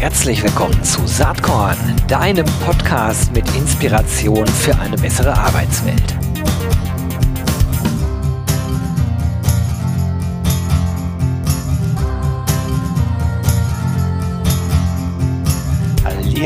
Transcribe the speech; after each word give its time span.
Herzlich 0.00 0.42
willkommen 0.42 0.82
zu 0.82 1.06
Saatkorn, 1.06 1.76
deinem 2.08 2.44
Podcast 2.64 3.32
mit 3.32 3.44
Inspiration 3.54 4.44
für 4.48 4.76
eine 4.80 4.96
bessere 4.96 5.32
Arbeitswelt. 5.32 6.02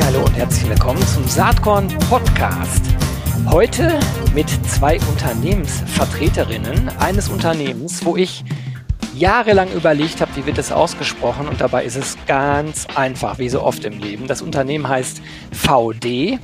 Hallo 0.05 0.27
und 0.27 0.37
herzlich 0.37 0.69
willkommen 0.69 1.03
zum 1.07 1.27
Saatkorn 1.27 1.89
Podcast. 2.11 2.83
Heute 3.51 3.99
mit 4.35 4.51
zwei 4.69 5.01
Unternehmensvertreterinnen 5.01 6.91
eines 6.99 7.31
Unternehmens, 7.31 8.05
wo 8.05 8.19
ich 8.19 8.45
jahrelang 9.15 9.71
überlegt 9.73 10.21
habe, 10.21 10.35
wie 10.37 10.47
wird 10.47 10.59
es 10.59 10.73
ausgesprochen 10.73 11.49
und 11.49 11.61
dabei 11.61 11.85
ist 11.85 11.97
es 11.97 12.17
ganz 12.27 12.87
einfach, 12.95 13.39
wie 13.39 13.49
so 13.49 13.63
oft 13.63 13.85
im 13.85 13.99
Leben. 13.99 14.27
Das 14.27 14.43
Unternehmen 14.43 14.89
heißt 14.89 15.21
VD. 15.53 16.39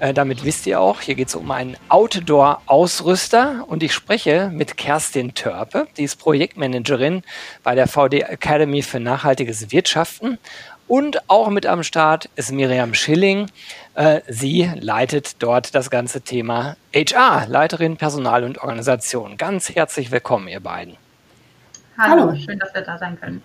Äh, 0.00 0.12
damit 0.12 0.44
wisst 0.44 0.66
ihr 0.66 0.80
auch, 0.80 1.00
hier 1.00 1.14
geht 1.14 1.28
es 1.28 1.34
um 1.34 1.50
einen 1.50 1.76
Outdoor-Ausrüster 1.88 3.64
und 3.66 3.82
ich 3.82 3.92
spreche 3.92 4.50
mit 4.52 4.76
Kerstin 4.76 5.34
Törpe, 5.34 5.86
die 5.96 6.04
ist 6.04 6.16
Projektmanagerin 6.16 7.22
bei 7.62 7.74
der 7.74 7.86
VD 7.86 8.22
Academy 8.22 8.82
für 8.82 9.00
nachhaltiges 9.00 9.70
Wirtschaften 9.70 10.38
und 10.86 11.30
auch 11.30 11.48
mit 11.48 11.64
am 11.64 11.82
Start 11.82 12.28
ist 12.36 12.52
Miriam 12.52 12.92
Schilling. 12.92 13.46
Äh, 13.94 14.20
sie 14.28 14.70
leitet 14.78 15.42
dort 15.42 15.74
das 15.74 15.90
ganze 15.90 16.20
Thema 16.20 16.76
HR, 16.94 17.46
Leiterin 17.46 17.96
Personal 17.96 18.44
und 18.44 18.58
Organisation. 18.58 19.36
Ganz 19.36 19.74
herzlich 19.74 20.10
willkommen, 20.10 20.48
ihr 20.48 20.60
beiden. 20.60 21.03
Hallo, 21.96 22.22
Hallo, 22.22 22.36
schön, 22.36 22.58
dass 22.58 22.74
wir 22.74 22.82
da 22.82 22.98
sein 22.98 23.18
können. 23.20 23.42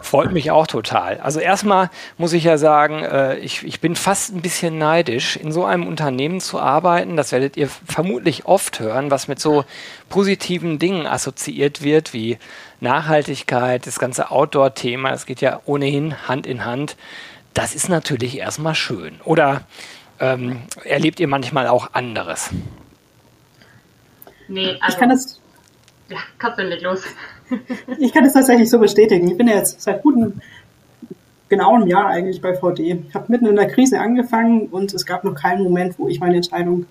Freut 0.00 0.32
mich 0.32 0.50
auch 0.50 0.66
total. 0.66 1.18
Also 1.20 1.40
erstmal 1.40 1.90
muss 2.18 2.32
ich 2.32 2.44
ja 2.44 2.58
sagen, 2.58 3.04
äh, 3.04 3.36
ich, 3.38 3.64
ich 3.64 3.80
bin 3.80 3.96
fast 3.96 4.34
ein 4.34 4.42
bisschen 4.42 4.76
neidisch, 4.76 5.36
in 5.36 5.52
so 5.52 5.64
einem 5.64 5.86
Unternehmen 5.86 6.40
zu 6.40 6.58
arbeiten. 6.58 7.16
Das 7.16 7.32
werdet 7.32 7.56
ihr 7.56 7.68
vermutlich 7.68 8.44
oft 8.44 8.80
hören, 8.80 9.10
was 9.10 9.28
mit 9.28 9.40
so 9.40 9.64
positiven 10.08 10.78
Dingen 10.78 11.06
assoziiert 11.06 11.82
wird, 11.82 12.12
wie 12.12 12.38
Nachhaltigkeit, 12.80 13.86
das 13.86 13.98
ganze 13.98 14.30
Outdoor-Thema. 14.30 15.10
Das 15.10 15.26
geht 15.26 15.40
ja 15.40 15.60
ohnehin 15.64 16.28
Hand 16.28 16.46
in 16.46 16.64
Hand. 16.64 16.96
Das 17.54 17.74
ist 17.74 17.88
natürlich 17.88 18.38
erstmal 18.38 18.74
schön. 18.74 19.20
Oder 19.24 19.62
ähm, 20.18 20.62
erlebt 20.84 21.20
ihr 21.20 21.28
manchmal 21.28 21.66
auch 21.68 21.94
anderes? 21.94 22.50
Nee, 24.48 24.76
also, 24.80 24.88
ich 24.88 24.98
kann 24.98 25.08
das. 25.10 25.40
Ja, 26.08 26.18
kannst 26.38 26.58
du 26.58 26.64
nicht 26.64 26.82
los 26.82 27.02
ich 27.98 28.12
kann 28.12 28.24
das 28.24 28.32
tatsächlich 28.32 28.70
so 28.70 28.78
bestätigen. 28.78 29.28
Ich 29.28 29.36
bin 29.36 29.48
ja 29.48 29.56
jetzt 29.56 29.80
seit 29.80 30.02
gutem, 30.02 30.40
genau 31.48 31.74
einem 31.74 31.86
Jahr 31.86 32.06
eigentlich 32.06 32.40
bei 32.40 32.54
VD. 32.54 32.80
Ich 33.08 33.14
habe 33.14 33.26
mitten 33.28 33.46
in 33.46 33.56
der 33.56 33.68
Krise 33.68 34.00
angefangen 34.00 34.68
und 34.68 34.94
es 34.94 35.06
gab 35.06 35.24
noch 35.24 35.34
keinen 35.34 35.62
Moment, 35.62 35.98
wo 35.98 36.08
ich 36.08 36.20
meine 36.20 36.36
Entscheidung 36.36 36.86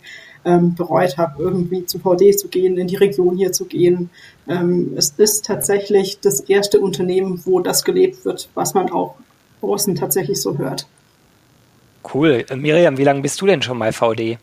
ähm, 0.45 0.75
bereut 0.75 1.17
habe, 1.17 1.41
irgendwie 1.41 1.85
zu 1.85 1.99
VD 1.99 2.37
zu 2.37 2.47
gehen, 2.47 2.77
in 2.77 2.87
die 2.87 2.95
Region 2.95 3.37
hier 3.37 3.51
zu 3.51 3.65
gehen. 3.65 4.09
Ähm, 4.47 4.93
es 4.95 5.11
ist 5.17 5.45
tatsächlich 5.45 6.19
das 6.19 6.41
erste 6.41 6.79
Unternehmen, 6.79 7.41
wo 7.45 7.59
das 7.59 7.83
gelebt 7.83 8.25
wird, 8.25 8.49
was 8.53 8.73
man 8.73 8.91
auch 8.91 9.15
außen 9.61 9.95
tatsächlich 9.95 10.41
so 10.41 10.57
hört. 10.57 10.87
Cool. 12.13 12.45
Miriam, 12.55 12.97
wie 12.97 13.03
lange 13.03 13.21
bist 13.21 13.39
du 13.41 13.45
denn 13.45 13.61
schon 13.61 13.77
bei 13.77 13.91
VD? 13.91 14.37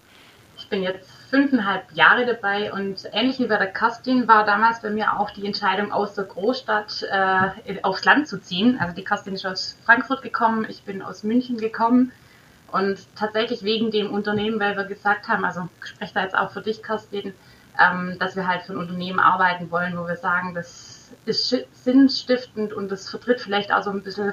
Ich 0.56 0.69
bin 0.70 0.83
jetzt 0.83 1.08
fünfeinhalb 1.31 1.93
Jahre 1.93 2.25
dabei 2.25 2.73
und 2.73 3.05
ähnlich 3.12 3.39
wie 3.39 3.47
bei 3.47 3.59
der 3.59 3.67
Kerstin 3.67 4.27
war 4.29 4.45
damals 4.47 4.81
bei 4.81 4.91
mir 4.91 5.19
auch 5.19 5.31
die 5.31 5.47
Entscheidung 5.47 5.93
aus 5.93 6.15
der 6.15 6.25
Großstadt 6.25 7.03
äh, 7.11 7.83
aufs 7.83 8.05
Land 8.05 8.29
zu 8.29 8.41
ziehen. 8.41 8.79
Also 8.81 8.95
die 8.95 9.05
Kerstin 9.05 9.35
ist 9.35 9.45
aus 9.45 9.77
Frankfurt 9.85 10.23
gekommen, 10.23 10.67
ich 10.69 10.83
bin 10.85 11.03
aus 11.03 11.25
München 11.25 11.59
gekommen 11.59 12.12
und 12.73 12.98
tatsächlich 13.15 13.62
wegen 13.62 13.91
dem 13.91 14.11
Unternehmen, 14.11 14.59
weil 14.59 14.77
wir 14.77 14.85
gesagt 14.85 15.29
haben, 15.29 15.45
also 15.45 15.69
ich 15.83 15.91
spreche 15.91 16.14
da 16.14 16.23
jetzt 16.23 16.36
auch 16.36 16.51
für 16.51 16.63
dich, 16.63 16.83
Kerstin, 16.83 17.35
ähm, 17.79 18.17
dass 18.19 18.35
wir 18.35 18.47
halt 18.47 18.63
für 18.63 18.73
ein 18.73 18.79
Unternehmen 18.79 19.20
arbeiten 19.20 19.70
wollen, 19.70 19.98
wo 19.98 20.07
wir 20.07 20.17
sagen, 20.17 20.55
das 20.55 21.11
ist 21.27 21.55
sinnstiftend 21.73 22.73
und 22.73 22.91
das 22.91 23.08
vertritt 23.08 23.41
vielleicht 23.41 23.73
auch 23.73 23.83
so 23.83 23.91
ein 23.91 24.02
bisschen 24.02 24.33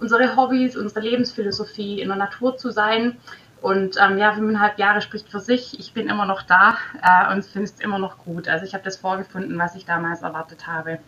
unsere 0.00 0.36
Hobbys, 0.36 0.76
unsere 0.76 1.00
Lebensphilosophie, 1.00 2.00
in 2.00 2.08
der 2.08 2.16
Natur 2.16 2.56
zu 2.56 2.70
sein. 2.70 3.16
Und 3.62 3.96
ähm, 4.00 4.18
ja, 4.18 4.32
fünfeinhalb 4.34 4.78
Jahre 4.78 5.00
spricht 5.00 5.28
für 5.28 5.40
sich. 5.40 5.78
Ich 5.80 5.92
bin 5.92 6.08
immer 6.08 6.26
noch 6.26 6.42
da 6.42 6.76
äh, 7.02 7.32
und 7.32 7.44
finde 7.44 7.64
es 7.64 7.80
immer 7.80 7.98
noch 7.98 8.18
gut. 8.18 8.48
Also 8.48 8.64
ich 8.64 8.74
habe 8.74 8.84
das 8.84 8.96
vorgefunden, 8.96 9.58
was 9.58 9.74
ich 9.74 9.84
damals 9.84 10.22
erwartet 10.22 10.66
habe. 10.66 10.98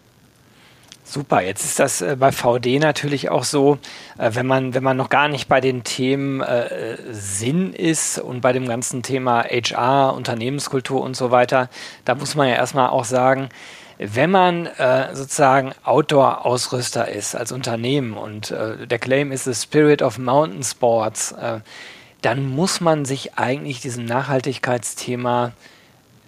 Super, 1.11 1.41
jetzt 1.41 1.65
ist 1.65 1.79
das 1.79 2.03
äh, 2.03 2.17
bei 2.21 2.33
VD 2.33 2.79
natürlich 2.79 3.31
auch 3.31 3.45
so, 3.45 3.79
äh, 4.19 4.33
wenn 4.35 4.47
man, 4.47 4.75
wenn 4.75 4.83
man 4.83 4.99
noch 4.99 5.09
gar 5.09 5.29
nicht 5.29 5.49
bei 5.49 5.59
den 5.59 5.83
Themen 5.83 6.43
äh, 6.43 6.99
Sinn 7.11 7.73
ist 7.73 8.19
und 8.19 8.43
bei 8.43 8.53
dem 8.53 8.69
ganzen 8.69 9.03
Thema 9.03 9.43
HR, 9.45 10.13
Unternehmenskultur 10.15 11.01
und 11.01 11.17
so 11.17 11.31
weiter, 11.31 11.71
da 12.05 12.15
muss 12.15 12.35
man 12.35 12.47
ja 12.49 12.57
erstmal 12.57 12.91
auch 12.91 13.07
sagen, 13.07 13.49
wenn 13.97 14.31
man 14.31 14.69
sozusagen 15.13 15.73
Outdoor-Ausrüster 15.83 17.09
ist 17.09 17.35
als 17.35 17.51
Unternehmen 17.51 18.17
und 18.17 18.51
der 18.51 18.99
Claim 19.01 19.33
ist 19.33 19.43
the 19.43 19.55
Spirit 19.55 20.03
of 20.03 20.19
Mountain 20.19 20.63
Sports, 20.63 21.35
dann 22.23 22.49
muss 22.49 22.81
man 22.81 23.05
sich 23.05 23.39
eigentlich 23.39 23.81
diesem 23.81 24.05
Nachhaltigkeitsthema 24.05 25.53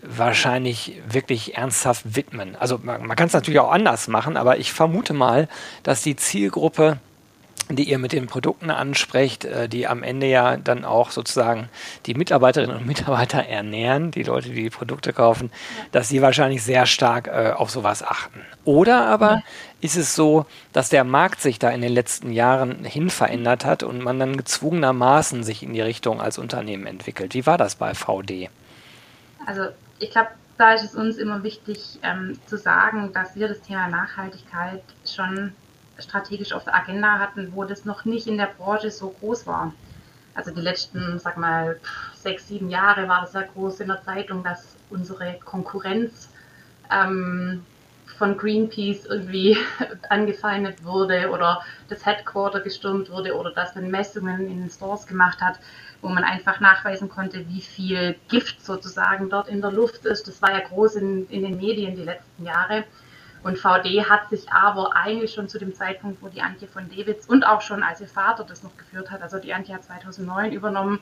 wahrscheinlich 0.02 1.00
wirklich 1.08 1.56
ernsthaft 1.56 2.16
widmen. 2.16 2.56
Also 2.56 2.78
man, 2.82 3.06
man 3.06 3.16
kann 3.16 3.26
es 3.26 3.32
natürlich 3.32 3.60
auch 3.60 3.72
anders 3.72 4.08
machen, 4.08 4.36
aber 4.36 4.58
ich 4.58 4.72
vermute 4.72 5.12
mal, 5.12 5.48
dass 5.82 6.02
die 6.02 6.16
Zielgruppe 6.16 6.98
die 7.76 7.88
ihr 7.88 7.98
mit 7.98 8.12
den 8.12 8.26
Produkten 8.26 8.70
ansprecht, 8.70 9.44
äh, 9.44 9.68
die 9.68 9.86
am 9.86 10.02
Ende 10.02 10.26
ja 10.26 10.56
dann 10.56 10.84
auch 10.84 11.10
sozusagen 11.10 11.68
die 12.06 12.14
Mitarbeiterinnen 12.14 12.76
und 12.76 12.86
Mitarbeiter 12.86 13.44
ernähren, 13.44 14.10
die 14.10 14.22
Leute, 14.22 14.50
die 14.50 14.62
die 14.62 14.70
Produkte 14.70 15.12
kaufen, 15.12 15.50
dass 15.92 16.08
sie 16.08 16.22
wahrscheinlich 16.22 16.62
sehr 16.62 16.86
stark 16.86 17.28
äh, 17.28 17.52
auf 17.54 17.70
sowas 17.70 18.02
achten. 18.02 18.40
Oder 18.64 19.06
aber 19.06 19.30
ja. 19.30 19.42
ist 19.80 19.96
es 19.96 20.14
so, 20.14 20.46
dass 20.72 20.88
der 20.88 21.04
Markt 21.04 21.40
sich 21.40 21.58
da 21.58 21.70
in 21.70 21.80
den 21.80 21.92
letzten 21.92 22.32
Jahren 22.32 22.84
hin 22.84 23.10
verändert 23.10 23.64
hat 23.64 23.82
und 23.82 24.02
man 24.02 24.18
dann 24.18 24.36
gezwungenermaßen 24.36 25.42
sich 25.44 25.62
in 25.62 25.72
die 25.72 25.80
Richtung 25.80 26.20
als 26.20 26.38
Unternehmen 26.38 26.86
entwickelt? 26.86 27.34
Wie 27.34 27.46
war 27.46 27.58
das 27.58 27.74
bei 27.74 27.94
VD? 27.94 28.50
Also 29.46 29.68
ich 29.98 30.10
glaube, 30.10 30.30
da 30.58 30.74
ist 30.74 30.84
es 30.84 30.94
uns 30.94 31.16
immer 31.16 31.42
wichtig 31.42 31.98
ähm, 32.02 32.38
zu 32.46 32.58
sagen, 32.58 33.12
dass 33.14 33.34
wir 33.34 33.48
das 33.48 33.62
Thema 33.62 33.88
Nachhaltigkeit 33.88 34.82
schon 35.06 35.54
strategisch 36.00 36.52
auf 36.52 36.64
der 36.64 36.74
Agenda 36.74 37.18
hatten, 37.18 37.52
wo 37.54 37.64
das 37.64 37.84
noch 37.84 38.04
nicht 38.04 38.26
in 38.26 38.38
der 38.38 38.50
Branche 38.58 38.90
so 38.90 39.10
groß 39.20 39.46
war. 39.46 39.72
Also 40.34 40.52
die 40.52 40.60
letzten, 40.60 41.18
sag 41.18 41.36
mal, 41.36 41.78
sechs, 42.14 42.48
sieben 42.48 42.70
Jahre 42.70 43.08
war 43.08 43.22
das 43.22 43.32
ja 43.32 43.42
groß 43.42 43.80
in 43.80 43.88
der 43.88 44.02
Zeitung, 44.02 44.44
dass 44.44 44.76
unsere 44.90 45.38
Konkurrenz 45.44 46.30
ähm, 46.90 47.64
von 48.20 48.36
Greenpeace 48.36 49.06
irgendwie 49.06 49.56
angefeindet 50.08 50.84
wurde 50.84 51.30
oder 51.30 51.62
das 51.88 52.04
Headquarter 52.04 52.60
gestürmt 52.60 53.10
wurde 53.10 53.34
oder 53.34 53.50
dass 53.50 53.74
man 53.74 53.90
Messungen 53.90 54.46
in 54.48 54.60
den 54.60 54.70
Stores 54.70 55.06
gemacht 55.06 55.40
hat, 55.40 55.58
wo 56.02 56.08
man 56.08 56.24
einfach 56.24 56.60
nachweisen 56.60 57.08
konnte, 57.08 57.48
wie 57.48 57.62
viel 57.62 58.16
Gift 58.28 58.64
sozusagen 58.64 59.30
dort 59.30 59.48
in 59.48 59.60
der 59.60 59.72
Luft 59.72 60.04
ist. 60.04 60.28
Das 60.28 60.42
war 60.42 60.52
ja 60.52 60.60
groß 60.60 60.96
in, 60.96 61.28
in 61.28 61.42
den 61.42 61.56
Medien 61.56 61.96
die 61.96 62.04
letzten 62.04 62.44
Jahre. 62.44 62.84
Und 63.42 63.58
VD 63.58 64.04
hat 64.08 64.28
sich 64.28 64.50
aber 64.52 64.94
eigentlich 64.96 65.32
schon 65.32 65.48
zu 65.48 65.58
dem 65.58 65.74
Zeitpunkt, 65.74 66.22
wo 66.22 66.28
die 66.28 66.42
Antje 66.42 66.68
von 66.68 66.88
Dewitz 66.90 67.26
und 67.26 67.44
auch 67.44 67.62
schon 67.62 67.82
als 67.82 68.00
ihr 68.00 68.08
Vater 68.08 68.44
das 68.44 68.62
noch 68.62 68.76
geführt 68.76 69.10
hat, 69.10 69.22
also 69.22 69.38
die 69.38 69.54
Antje 69.54 69.74
hat 69.74 69.84
2009 69.84 70.52
übernommen, 70.52 71.00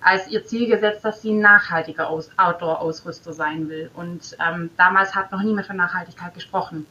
als 0.00 0.28
ihr 0.28 0.44
Ziel 0.44 0.68
gesetzt, 0.68 1.04
dass 1.04 1.22
sie 1.22 1.32
ein 1.32 1.40
nachhaltiger 1.40 2.10
Outdoor-Ausrüster 2.10 3.32
sein 3.32 3.68
will. 3.68 3.90
Und 3.94 4.36
ähm, 4.44 4.70
damals 4.76 5.14
hat 5.14 5.32
noch 5.32 5.42
niemand 5.42 5.66
von 5.66 5.76
Nachhaltigkeit 5.76 6.34
gesprochen. 6.34 6.86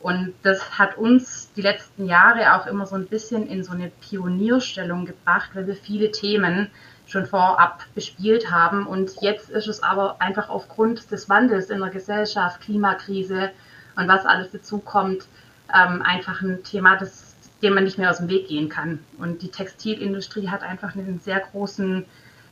Und 0.00 0.34
das 0.42 0.78
hat 0.78 0.98
uns 0.98 1.50
die 1.54 1.62
letzten 1.62 2.06
Jahre 2.06 2.54
auch 2.54 2.66
immer 2.66 2.86
so 2.86 2.94
ein 2.94 3.06
bisschen 3.06 3.46
in 3.46 3.64
so 3.64 3.72
eine 3.72 3.88
Pionierstellung 3.88 5.06
gebracht, 5.06 5.50
weil 5.54 5.66
wir 5.66 5.76
viele 5.76 6.10
Themen 6.10 6.70
schon 7.06 7.24
vorab 7.24 7.84
bespielt 7.94 8.50
haben. 8.50 8.86
Und 8.86 9.12
jetzt 9.22 9.48
ist 9.48 9.66
es 9.66 9.82
aber 9.82 10.16
einfach 10.20 10.50
aufgrund 10.50 11.10
des 11.10 11.28
Wandels 11.30 11.70
in 11.70 11.80
der 11.80 11.88
Gesellschaft, 11.88 12.60
Klimakrise, 12.60 13.50
und 13.96 14.08
was 14.08 14.26
alles 14.26 14.50
dazu 14.52 14.78
kommt, 14.78 15.26
ähm, 15.74 16.02
einfach 16.02 16.42
ein 16.42 16.62
Thema, 16.62 16.96
das, 16.96 17.34
dem 17.62 17.74
man 17.74 17.84
nicht 17.84 17.98
mehr 17.98 18.10
aus 18.10 18.18
dem 18.18 18.28
Weg 18.28 18.48
gehen 18.48 18.68
kann. 18.68 18.98
Und 19.18 19.42
die 19.42 19.50
Textilindustrie 19.50 20.48
hat 20.48 20.62
einfach 20.62 20.94
einen 20.94 21.20
sehr 21.20 21.40
großen 21.40 22.04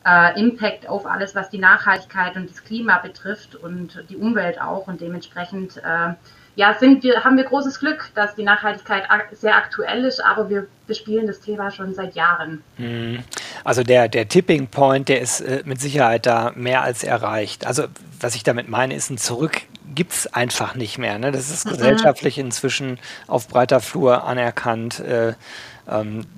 äh, 0.04 0.40
Impact 0.40 0.88
auf 0.88 1.06
alles, 1.06 1.34
was 1.34 1.50
die 1.50 1.58
Nachhaltigkeit 1.58 2.36
und 2.36 2.50
das 2.50 2.64
Klima 2.64 2.98
betrifft 2.98 3.54
und 3.54 4.04
die 4.08 4.16
Umwelt 4.16 4.60
auch. 4.60 4.86
Und 4.86 5.00
dementsprechend 5.00 5.76
äh, 5.78 6.14
ja, 6.54 6.74
sind 6.74 7.02
wir, 7.02 7.24
haben 7.24 7.36
wir 7.36 7.44
großes 7.44 7.80
Glück, 7.80 8.10
dass 8.14 8.34
die 8.34 8.42
Nachhaltigkeit 8.42 9.04
sehr 9.32 9.56
aktuell 9.56 10.04
ist, 10.04 10.22
aber 10.22 10.50
wir 10.50 10.66
bespielen 10.86 11.26
das 11.26 11.40
Thema 11.40 11.70
schon 11.70 11.94
seit 11.94 12.14
Jahren. 12.14 12.62
Mhm. 12.76 13.20
Also 13.64 13.82
der, 13.82 14.08
der 14.08 14.28
Tipping 14.28 14.66
Point, 14.68 15.08
der 15.08 15.20
ist 15.20 15.40
äh, 15.40 15.62
mit 15.64 15.80
Sicherheit 15.80 16.26
da 16.26 16.52
mehr 16.54 16.82
als 16.82 17.04
erreicht. 17.04 17.66
Also 17.66 17.84
was 18.20 18.34
ich 18.34 18.42
damit 18.42 18.68
meine, 18.68 18.94
ist 18.94 19.10
ein 19.10 19.18
Zurück 19.18 19.62
gibt 19.94 20.12
es 20.12 20.32
einfach 20.32 20.74
nicht 20.74 20.98
mehr. 20.98 21.18
Ne? 21.18 21.32
Das 21.32 21.50
ist 21.50 21.66
mhm. 21.66 21.70
gesellschaftlich 21.70 22.38
inzwischen 22.38 22.98
auf 23.26 23.48
breiter 23.48 23.80
Flur 23.80 24.24
anerkannt. 24.24 25.00
Äh, 25.00 25.34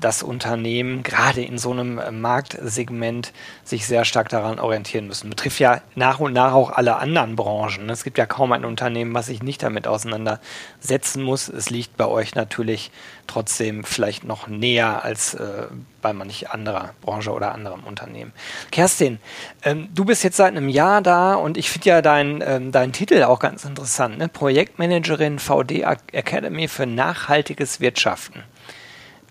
dass 0.00 0.22
Unternehmen 0.22 1.02
gerade 1.02 1.42
in 1.42 1.58
so 1.58 1.70
einem 1.70 1.98
äh, 1.98 2.10
Marktsegment 2.10 3.32
sich 3.62 3.86
sehr 3.86 4.04
stark 4.04 4.28
daran 4.30 4.58
orientieren 4.58 5.06
müssen. 5.06 5.28
Betrifft 5.28 5.58
ja 5.58 5.82
nach 5.94 6.18
und 6.18 6.32
nach 6.32 6.54
auch 6.54 6.70
alle 6.70 6.96
anderen 6.96 7.36
Branchen. 7.36 7.90
Es 7.90 8.04
gibt 8.04 8.16
ja 8.16 8.26
kaum 8.26 8.52
ein 8.52 8.64
Unternehmen, 8.64 9.12
was 9.14 9.26
sich 9.26 9.42
nicht 9.42 9.62
damit 9.62 9.86
auseinandersetzen 9.86 11.22
muss. 11.22 11.48
Es 11.48 11.68
liegt 11.68 11.96
bei 11.96 12.06
euch 12.06 12.34
natürlich 12.34 12.90
trotzdem 13.26 13.84
vielleicht 13.84 14.24
noch 14.24 14.48
näher 14.48 15.04
als 15.04 15.34
äh, 15.34 15.66
bei 16.00 16.12
manch 16.12 16.50
anderer 16.50 16.90
Branche 17.02 17.32
oder 17.32 17.52
anderem 17.52 17.84
Unternehmen. 17.84 18.32
Kerstin, 18.70 19.18
ähm, 19.62 19.88
du 19.94 20.04
bist 20.04 20.24
jetzt 20.24 20.36
seit 20.36 20.56
einem 20.56 20.68
Jahr 20.68 21.02
da 21.02 21.34
und 21.34 21.56
ich 21.56 21.70
finde 21.70 21.88
ja 21.88 22.02
deinen 22.02 22.42
ähm, 22.46 22.72
dein 22.72 22.92
Titel 22.92 23.22
auch 23.24 23.38
ganz 23.38 23.64
interessant. 23.64 24.18
Ne? 24.18 24.28
Projektmanagerin 24.28 25.38
VD 25.38 25.82
Academy 26.12 26.68
für 26.68 26.86
nachhaltiges 26.86 27.80
Wirtschaften. 27.80 28.42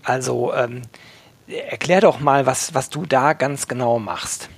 Also 0.03 0.53
ähm, 0.53 0.81
erklär 1.47 2.01
doch 2.01 2.19
mal, 2.19 2.45
was, 2.45 2.73
was 2.73 2.89
du 2.89 3.05
da 3.05 3.33
ganz 3.33 3.67
genau 3.67 3.99
machst. 3.99 4.49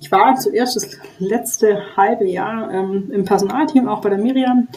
Ich 0.00 0.10
war 0.10 0.34
zuerst 0.36 0.76
das 0.76 0.96
letzte 1.18 1.96
halbe 1.96 2.26
Jahr 2.26 2.72
ähm, 2.72 3.10
im 3.12 3.24
Personalteam, 3.24 3.86
auch 3.88 4.00
bei 4.00 4.08
der 4.08 4.18
Miriam. 4.18 4.68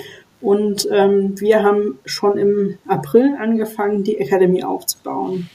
Und 0.42 0.88
ähm, 0.92 1.40
wir 1.40 1.64
haben 1.64 2.00
schon 2.04 2.38
im 2.38 2.78
April 2.88 3.38
angefangen, 3.40 4.04
die 4.04 4.18
Academy 4.18 4.64
aufzubauen. 4.64 5.50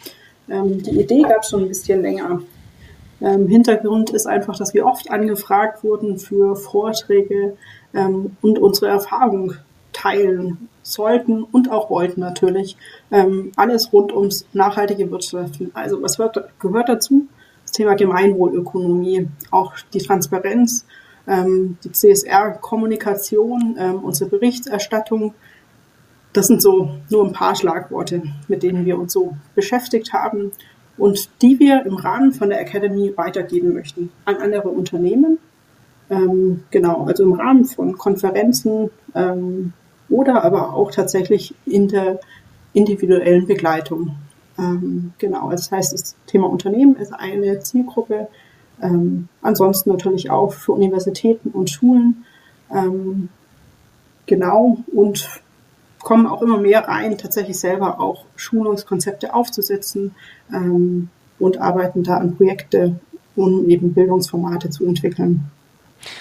Ähm, 0.48 0.82
die 0.82 0.98
Idee 0.98 1.22
gab 1.22 1.42
es 1.42 1.50
schon 1.50 1.62
ein 1.62 1.68
bisschen 1.68 2.00
länger. 2.00 2.40
Ähm, 3.20 3.48
Hintergrund 3.48 4.10
ist 4.10 4.26
einfach, 4.26 4.56
dass 4.56 4.72
wir 4.72 4.86
oft 4.86 5.10
angefragt 5.10 5.84
wurden 5.84 6.18
für 6.18 6.56
Vorträge 6.56 7.56
ähm, 7.92 8.36
und 8.40 8.58
unsere 8.58 8.88
Erfahrung 8.88 9.54
teilen 9.98 10.68
sollten 10.82 11.42
und 11.42 11.70
auch 11.70 11.90
wollten 11.90 12.20
natürlich. 12.20 12.76
Ähm, 13.10 13.52
alles 13.56 13.92
rund 13.92 14.12
ums 14.12 14.46
nachhaltige 14.52 15.10
Wirtschaften. 15.10 15.70
Also 15.74 16.00
was 16.02 16.18
wird, 16.18 16.38
gehört 16.60 16.88
dazu? 16.88 17.26
Das 17.62 17.72
Thema 17.72 17.94
Gemeinwohlökonomie, 17.94 19.28
auch 19.50 19.74
die 19.92 19.98
Transparenz, 19.98 20.86
ähm, 21.26 21.76
die 21.84 21.92
CSR-Kommunikation, 21.92 23.76
ähm, 23.78 23.96
unsere 23.96 24.30
Berichterstattung. 24.30 25.34
Das 26.32 26.46
sind 26.46 26.62
so 26.62 26.90
nur 27.10 27.26
ein 27.26 27.32
paar 27.32 27.56
Schlagworte, 27.56 28.22
mit 28.46 28.62
denen 28.62 28.86
wir 28.86 28.98
uns 28.98 29.12
so 29.12 29.36
beschäftigt 29.54 30.12
haben 30.12 30.52
und 30.96 31.28
die 31.42 31.58
wir 31.58 31.84
im 31.84 31.96
Rahmen 31.96 32.32
von 32.32 32.50
der 32.50 32.60
Academy 32.60 33.12
weitergeben 33.16 33.74
möchten 33.74 34.10
an 34.24 34.36
andere 34.36 34.68
Unternehmen. 34.68 35.38
Ähm, 36.10 36.64
genau, 36.70 37.04
also 37.04 37.24
im 37.24 37.34
Rahmen 37.34 37.64
von 37.66 37.98
Konferenzen, 37.98 38.90
ähm, 39.14 39.74
oder 40.08 40.44
aber 40.44 40.74
auch 40.74 40.90
tatsächlich 40.90 41.54
in 41.66 41.88
der 41.88 42.20
individuellen 42.72 43.46
Begleitung. 43.46 44.16
Ähm, 44.58 45.12
genau, 45.18 45.50
das 45.50 45.70
heißt, 45.70 45.92
das 45.92 46.16
Thema 46.26 46.48
Unternehmen 46.48 46.96
ist 46.96 47.12
eine 47.12 47.60
Zielgruppe. 47.60 48.28
Ähm, 48.80 49.28
ansonsten 49.42 49.90
natürlich 49.90 50.30
auch 50.30 50.52
für 50.52 50.72
Universitäten 50.72 51.50
und 51.50 51.70
Schulen. 51.70 52.24
Ähm, 52.72 53.28
genau, 54.26 54.78
und 54.92 55.28
kommen 56.02 56.26
auch 56.26 56.42
immer 56.42 56.58
mehr 56.58 56.86
rein, 56.86 57.18
tatsächlich 57.18 57.58
selber 57.58 58.00
auch 58.00 58.24
Schulungskonzepte 58.36 59.34
aufzusetzen 59.34 60.14
ähm, 60.52 61.08
und 61.38 61.60
arbeiten 61.60 62.02
da 62.02 62.18
an 62.18 62.36
Projekte, 62.36 63.00
um 63.36 63.68
eben 63.68 63.94
Bildungsformate 63.94 64.70
zu 64.70 64.86
entwickeln. 64.86 65.50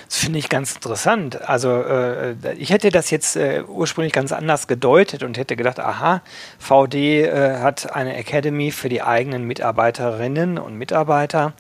Das 0.08 0.18
finde 0.18 0.40
ich 0.40 0.50
ganz 0.50 0.74
interessant. 0.74 1.48
Also 1.48 1.82
äh, 1.82 2.36
ich 2.58 2.70
hätte 2.70 2.90
das 2.90 3.10
jetzt 3.10 3.36
äh, 3.36 3.64
ursprünglich 3.68 4.14
ganz 4.14 4.32
anders 4.32 4.68
gedeutet 4.68 5.24
und 5.24 5.38
hätte 5.38 5.56
gedacht, 5.56 5.80
aha, 5.80 6.22
VD 6.60 7.24
äh, 7.24 7.60
hat 7.60 7.94
eine 7.94 8.16
Academy 8.16 8.72
für 8.72 8.90
die 8.90 9.02
eigenen 9.02 9.44
Mitarbeiterinnen 9.44 10.58
und 10.58 10.76
Mitarbeiter. 10.76 11.54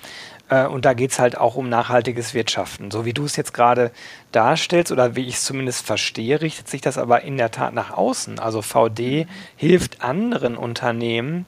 Äh, 0.50 0.66
und 0.66 0.86
da 0.86 0.94
geht 0.94 1.12
es 1.12 1.20
halt 1.20 1.38
auch 1.38 1.56
um 1.56 1.70
nachhaltiges 1.70 2.34
Wirtschaften. 2.34 2.92
So 2.92 3.06
wie 3.06 3.14
du 3.14 3.26
es 3.26 3.36
jetzt 3.36 3.54
gerade 3.54 3.92
darstellst 4.32 4.92
oder 4.92 5.16
wie 5.16 5.28
ich 5.28 5.36
es 5.36 5.44
zumindest 5.44 5.86
verstehe, 5.86 6.42
richtet 6.42 6.68
sich 6.70 6.82
das 6.82 6.98
aber 6.98 7.22
in 7.22 7.38
der 7.38 7.52
Tat 7.52 7.74
nach 7.74 7.92
außen. 7.92 8.40
Also 8.40 8.62
VD 8.62 9.28
hilft 9.56 10.02
anderen 10.02 10.58
Unternehmen, 10.58 11.46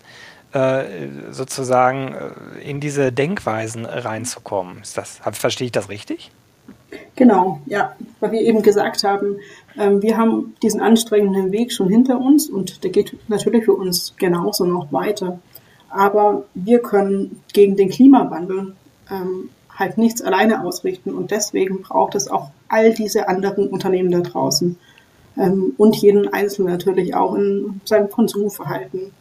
äh, 0.54 0.84
sozusagen 1.30 2.14
äh, 2.14 2.62
in 2.62 2.80
diese 2.80 3.12
Denkweisen 3.12 3.86
reinzukommen. 3.86 4.82
Ist 4.82 4.98
das, 4.98 5.22
verstehe 5.34 5.66
ich 5.66 5.72
das 5.72 5.90
richtig? 5.90 6.32
Genau, 7.16 7.60
ja, 7.66 7.96
weil 8.20 8.32
wir 8.32 8.42
eben 8.42 8.62
gesagt 8.62 9.04
haben, 9.04 9.38
ähm, 9.78 10.02
wir 10.02 10.18
haben 10.18 10.56
diesen 10.64 10.82
anstrengenden 10.82 11.52
Weg 11.52 11.72
schon 11.72 11.90
hinter 11.90 12.20
uns 12.20 12.50
und 12.50 12.84
der 12.84 12.92
geht 12.92 13.16
natürlich 13.30 13.66
für 13.66 13.74
uns 13.74 14.16
genauso 14.18 14.66
noch 14.66 14.92
weiter. 14.92 15.40
Aber 15.90 16.46
wir 16.54 16.80
können 16.80 17.42
gegen 17.54 17.76
den 17.76 17.90
Klimawandel 17.90 18.76
ähm, 19.12 19.50
halt 19.70 19.98
nichts 19.98 20.22
alleine 20.22 20.64
ausrichten 20.64 21.14
und 21.14 21.32
deswegen 21.32 21.82
braucht 21.82 22.16
es 22.16 22.28
auch 22.28 22.50
all 22.68 22.94
diese 22.94 23.28
anderen 23.28 23.68
Unternehmen 23.68 24.12
da 24.12 24.22
draußen 24.22 24.78
ähm, 25.38 25.74
und 25.78 25.96
jeden 25.98 26.32
Einzelnen 26.32 26.72
natürlich 26.72 27.16
auch 27.16 27.36
in 27.36 27.82
seinem 27.86 28.10
Konsumverhalten, 28.10 29.12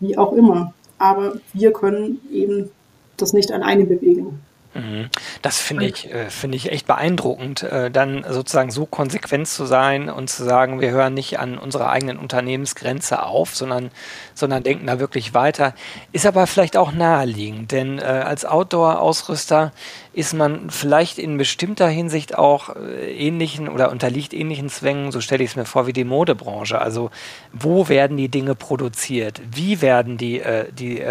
wie 0.00 0.18
auch 0.18 0.34
immer. 0.34 0.74
Aber 0.98 1.40
wir 1.54 1.72
können 1.72 2.20
eben 2.30 2.70
das 3.16 3.32
nicht 3.32 3.50
alleine 3.50 3.86
bewegen. 3.86 4.40
Mhm. 4.74 5.08
Das 5.40 5.60
finde 5.60 5.86
ich, 5.86 6.12
äh, 6.12 6.28
finde 6.28 6.56
ich 6.56 6.70
echt 6.70 6.86
beeindruckend, 6.86 7.62
äh, 7.62 7.90
dann 7.90 8.24
sozusagen 8.28 8.70
so 8.70 8.84
konsequent 8.84 9.48
zu 9.48 9.64
sein 9.64 10.10
und 10.10 10.28
zu 10.28 10.44
sagen, 10.44 10.80
wir 10.80 10.90
hören 10.90 11.14
nicht 11.14 11.38
an 11.38 11.58
unserer 11.58 11.88
eigenen 11.88 12.18
Unternehmensgrenze 12.18 13.22
auf, 13.22 13.56
sondern, 13.56 13.90
sondern 14.34 14.62
denken 14.62 14.86
da 14.86 15.00
wirklich 15.00 15.32
weiter. 15.32 15.74
Ist 16.12 16.26
aber 16.26 16.46
vielleicht 16.46 16.76
auch 16.76 16.92
naheliegend, 16.92 17.72
denn 17.72 17.98
äh, 17.98 18.02
als 18.02 18.44
Outdoor-Ausrüster 18.44 19.72
ist 20.12 20.34
man 20.34 20.68
vielleicht 20.68 21.18
in 21.18 21.38
bestimmter 21.38 21.88
Hinsicht 21.88 22.36
auch 22.36 22.76
äh, 22.76 23.10
ähnlichen 23.16 23.68
oder 23.68 23.90
unterliegt 23.90 24.34
ähnlichen 24.34 24.68
Zwängen, 24.68 25.12
so 25.12 25.22
stelle 25.22 25.44
ich 25.44 25.50
es 25.50 25.56
mir 25.56 25.64
vor, 25.64 25.86
wie 25.86 25.94
die 25.94 26.04
Modebranche. 26.04 26.78
Also 26.78 27.10
wo 27.52 27.88
werden 27.88 28.18
die 28.18 28.28
Dinge 28.28 28.54
produziert? 28.54 29.40
Wie 29.50 29.80
werden 29.80 30.18
die, 30.18 30.42
die 30.72 31.02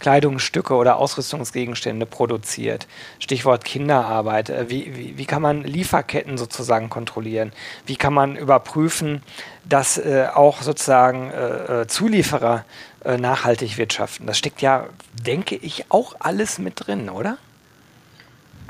Kleidungsstücke 0.00 0.74
oder 0.74 0.96
Ausrüstungsgegenstände 0.96 2.06
produziert? 2.06 2.86
Stichwort 3.18 3.64
Kinderarbeit. 3.64 4.50
Äh, 4.50 4.70
wie, 4.70 4.96
wie, 4.96 5.18
wie, 5.18 5.26
kann 5.26 5.42
man 5.42 5.62
Lieferketten 5.64 6.38
sozusagen 6.38 6.90
kontrollieren? 6.90 7.52
Wie 7.86 7.96
kann 7.96 8.14
man 8.14 8.36
überprüfen, 8.36 9.22
dass 9.64 9.98
äh, 9.98 10.28
auch 10.32 10.62
sozusagen 10.62 11.30
äh, 11.30 11.86
Zulieferer 11.86 12.64
nachhaltig 13.02 13.78
wirtschaften? 13.78 14.26
Das 14.26 14.36
steckt 14.36 14.60
ja, 14.60 14.86
denke 15.14 15.56
ich, 15.56 15.86
auch 15.88 16.16
alles 16.18 16.58
mit 16.58 16.86
drin, 16.86 17.08
oder? 17.08 17.38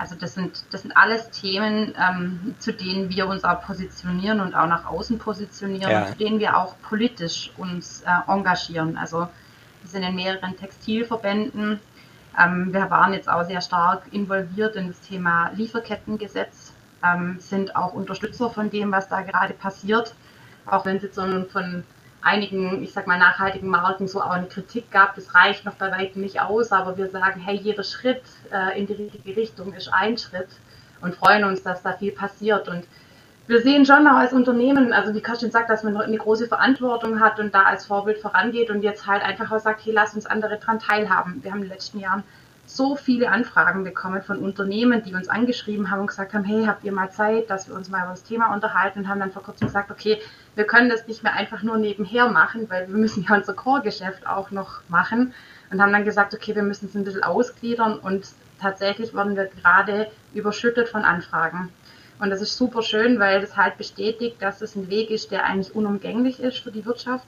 Also 0.00 0.14
das 0.14 0.32
sind, 0.32 0.64
das 0.70 0.80
sind 0.80 0.96
alles 0.96 1.30
Themen, 1.30 1.94
ähm, 1.94 2.54
zu 2.58 2.72
denen 2.72 3.10
wir 3.10 3.26
uns 3.26 3.44
auch 3.44 3.60
positionieren 3.60 4.40
und 4.40 4.54
auch 4.54 4.66
nach 4.66 4.86
außen 4.86 5.18
positionieren, 5.18 5.90
ja. 5.90 6.06
zu 6.06 6.14
denen 6.14 6.40
wir 6.40 6.56
auch 6.56 6.74
politisch 6.80 7.50
uns 7.58 8.00
äh, 8.06 8.32
engagieren. 8.32 8.96
Also 8.96 9.18
wir 9.18 9.90
sind 9.90 10.02
in 10.02 10.14
mehreren 10.14 10.56
Textilverbänden. 10.56 11.80
Ähm, 12.40 12.72
wir 12.72 12.90
waren 12.90 13.12
jetzt 13.12 13.28
auch 13.28 13.44
sehr 13.44 13.60
stark 13.60 14.02
involviert 14.12 14.76
in 14.76 14.88
das 14.88 15.00
Thema 15.00 15.50
Lieferkettengesetz, 15.54 16.72
ähm, 17.04 17.36
sind 17.38 17.76
auch 17.76 17.92
Unterstützer 17.92 18.50
von 18.50 18.70
dem, 18.70 18.92
was 18.92 19.08
da 19.08 19.22
gerade 19.22 19.54
passiert, 19.54 20.14
auch 20.66 20.84
wenn 20.84 20.96
es 20.96 21.02
jetzt 21.02 21.16
so 21.16 21.22
von 21.44 21.84
einigen, 22.22 22.82
ich 22.82 22.92
sag 22.92 23.06
mal, 23.06 23.18
nachhaltigen 23.18 23.68
Marken 23.68 24.06
so 24.06 24.22
auch 24.22 24.30
eine 24.30 24.46
Kritik 24.46 24.90
gab, 24.90 25.14
das 25.14 25.34
reicht 25.34 25.64
noch 25.64 25.74
bei 25.74 25.90
weitem 25.90 26.22
nicht 26.22 26.40
aus, 26.40 26.72
aber 26.72 26.96
wir 26.96 27.08
sagen, 27.08 27.40
hey, 27.40 27.56
jeder 27.56 27.82
Schritt 27.82 28.22
äh, 28.52 28.78
in 28.78 28.86
die 28.86 28.94
richtige 28.94 29.36
Richtung 29.36 29.72
ist 29.72 29.92
ein 29.92 30.18
Schritt 30.18 30.48
und 31.00 31.14
freuen 31.14 31.44
uns, 31.44 31.62
dass 31.62 31.82
da 31.82 31.94
viel 31.94 32.12
passiert. 32.12 32.68
Und 32.68 32.86
wir 33.50 33.62
sehen 33.62 33.84
schon 33.84 34.06
auch 34.06 34.14
als 34.14 34.32
Unternehmen, 34.32 34.92
also 34.92 35.12
wie 35.12 35.20
Karin 35.20 35.50
sagt, 35.50 35.70
dass 35.70 35.82
man 35.82 35.96
eine 35.96 36.16
große 36.16 36.46
Verantwortung 36.46 37.18
hat 37.18 37.40
und 37.40 37.52
da 37.52 37.64
als 37.64 37.84
Vorbild 37.84 38.18
vorangeht 38.18 38.70
und 38.70 38.82
jetzt 38.82 39.08
halt 39.08 39.24
einfach 39.24 39.50
auch 39.50 39.58
sagt, 39.58 39.84
hey, 39.84 39.92
lass 39.92 40.14
uns 40.14 40.24
andere 40.24 40.58
dran 40.58 40.78
teilhaben. 40.78 41.42
Wir 41.42 41.50
haben 41.50 41.58
in 41.58 41.64
den 41.64 41.72
letzten 41.72 41.98
Jahren 41.98 42.22
so 42.64 42.94
viele 42.94 43.28
Anfragen 43.28 43.82
bekommen 43.82 44.22
von 44.22 44.38
Unternehmen, 44.38 45.02
die 45.02 45.14
uns 45.14 45.28
angeschrieben 45.28 45.90
haben 45.90 46.02
und 46.02 46.06
gesagt 46.06 46.32
haben, 46.32 46.44
hey, 46.44 46.64
habt 46.64 46.84
ihr 46.84 46.92
mal 46.92 47.10
Zeit, 47.10 47.50
dass 47.50 47.66
wir 47.66 47.74
uns 47.74 47.88
mal 47.88 48.02
über 48.02 48.12
das 48.12 48.22
Thema 48.22 48.54
unterhalten 48.54 49.00
und 49.00 49.08
haben 49.08 49.18
dann 49.18 49.32
vor 49.32 49.42
kurzem 49.42 49.66
gesagt, 49.66 49.90
okay, 49.90 50.20
wir 50.54 50.64
können 50.64 50.88
das 50.88 51.08
nicht 51.08 51.24
mehr 51.24 51.32
einfach 51.32 51.64
nur 51.64 51.76
nebenher 51.76 52.28
machen, 52.28 52.70
weil 52.70 52.86
wir 52.86 52.96
müssen 52.96 53.26
ja 53.28 53.34
unser 53.34 53.54
Core-Geschäft 53.54 54.28
auch 54.28 54.52
noch 54.52 54.80
machen 54.88 55.34
und 55.72 55.82
haben 55.82 55.92
dann 55.92 56.04
gesagt, 56.04 56.34
okay, 56.34 56.54
wir 56.54 56.62
müssen 56.62 56.86
es 56.86 56.94
ein 56.94 57.02
bisschen 57.02 57.24
ausgliedern 57.24 57.98
und 57.98 58.28
tatsächlich 58.60 59.12
wurden 59.12 59.34
wir 59.34 59.46
gerade 59.46 60.06
überschüttet 60.34 60.88
von 60.88 61.02
Anfragen. 61.02 61.70
Und 62.20 62.30
das 62.30 62.42
ist 62.42 62.56
super 62.56 62.82
schön, 62.82 63.18
weil 63.18 63.40
das 63.40 63.56
halt 63.56 63.78
bestätigt, 63.78 64.36
dass 64.40 64.60
es 64.60 64.76
ein 64.76 64.90
Weg 64.90 65.10
ist, 65.10 65.30
der 65.30 65.44
eigentlich 65.44 65.74
unumgänglich 65.74 66.38
ist 66.38 66.58
für 66.58 66.70
die 66.70 66.84
Wirtschaft 66.84 67.26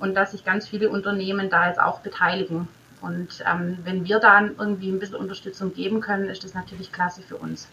und 0.00 0.14
dass 0.14 0.32
sich 0.32 0.44
ganz 0.44 0.66
viele 0.66 0.88
Unternehmen 0.88 1.50
da 1.50 1.68
jetzt 1.68 1.80
auch 1.80 2.00
beteiligen. 2.00 2.66
Und 3.02 3.44
ähm, 3.46 3.78
wenn 3.84 4.06
wir 4.06 4.20
dann 4.20 4.54
irgendwie 4.58 4.90
ein 4.90 4.98
bisschen 4.98 5.16
Unterstützung 5.16 5.74
geben 5.74 6.00
können, 6.00 6.28
ist 6.28 6.44
das 6.44 6.54
natürlich 6.54 6.92
klasse 6.92 7.20
für 7.20 7.36
uns. 7.36 7.68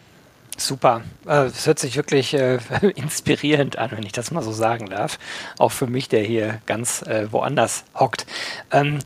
Super. 0.58 1.02
Äh, 1.26 1.46
es 1.46 1.66
hört 1.66 1.80
sich 1.80 1.96
wirklich 1.96 2.34
äh, 2.34 2.60
inspirierend 2.96 3.78
an, 3.78 3.92
wenn 3.92 4.04
ich 4.04 4.12
das 4.12 4.32
mal 4.32 4.42
so 4.42 4.52
sagen 4.52 4.88
darf. 4.90 5.18
Auch 5.58 5.72
für 5.72 5.88
mich, 5.88 6.10
der 6.10 6.24
hier 6.24 6.62
ganz 6.66 7.04
äh, 7.04 7.32
woanders 7.32 7.86
hockt. 7.96 8.26
Ähm, 8.72 9.00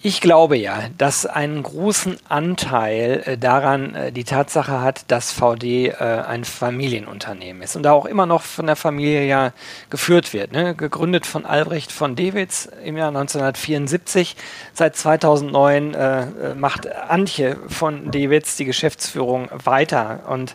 ich 0.00 0.20
glaube 0.20 0.56
ja, 0.56 0.84
dass 0.96 1.26
einen 1.26 1.62
großen 1.62 2.18
Anteil 2.28 3.22
äh, 3.24 3.38
daran 3.38 3.94
äh, 3.96 4.12
die 4.12 4.22
Tatsache 4.22 4.80
hat, 4.80 5.10
dass 5.10 5.32
VD 5.32 5.88
äh, 5.88 5.94
ein 5.94 6.44
Familienunternehmen 6.44 7.62
ist 7.62 7.74
und 7.74 7.82
da 7.82 7.92
auch 7.92 8.06
immer 8.06 8.24
noch 8.24 8.42
von 8.42 8.66
der 8.66 8.76
Familie 8.76 9.26
ja 9.26 9.52
geführt 9.90 10.32
wird. 10.32 10.52
Ne? 10.52 10.76
Gegründet 10.76 11.26
von 11.26 11.44
Albrecht 11.44 11.90
von 11.90 12.14
Dewitz 12.14 12.68
im 12.84 12.96
Jahr 12.96 13.08
1974. 13.08 14.36
Seit 14.72 14.94
2009 14.94 15.94
äh, 15.94 16.20
äh, 16.22 16.54
macht 16.54 16.86
Antje 16.86 17.56
von 17.66 18.12
Dewitz 18.12 18.56
die 18.56 18.66
Geschäftsführung 18.66 19.48
weiter 19.52 20.20
und 20.28 20.54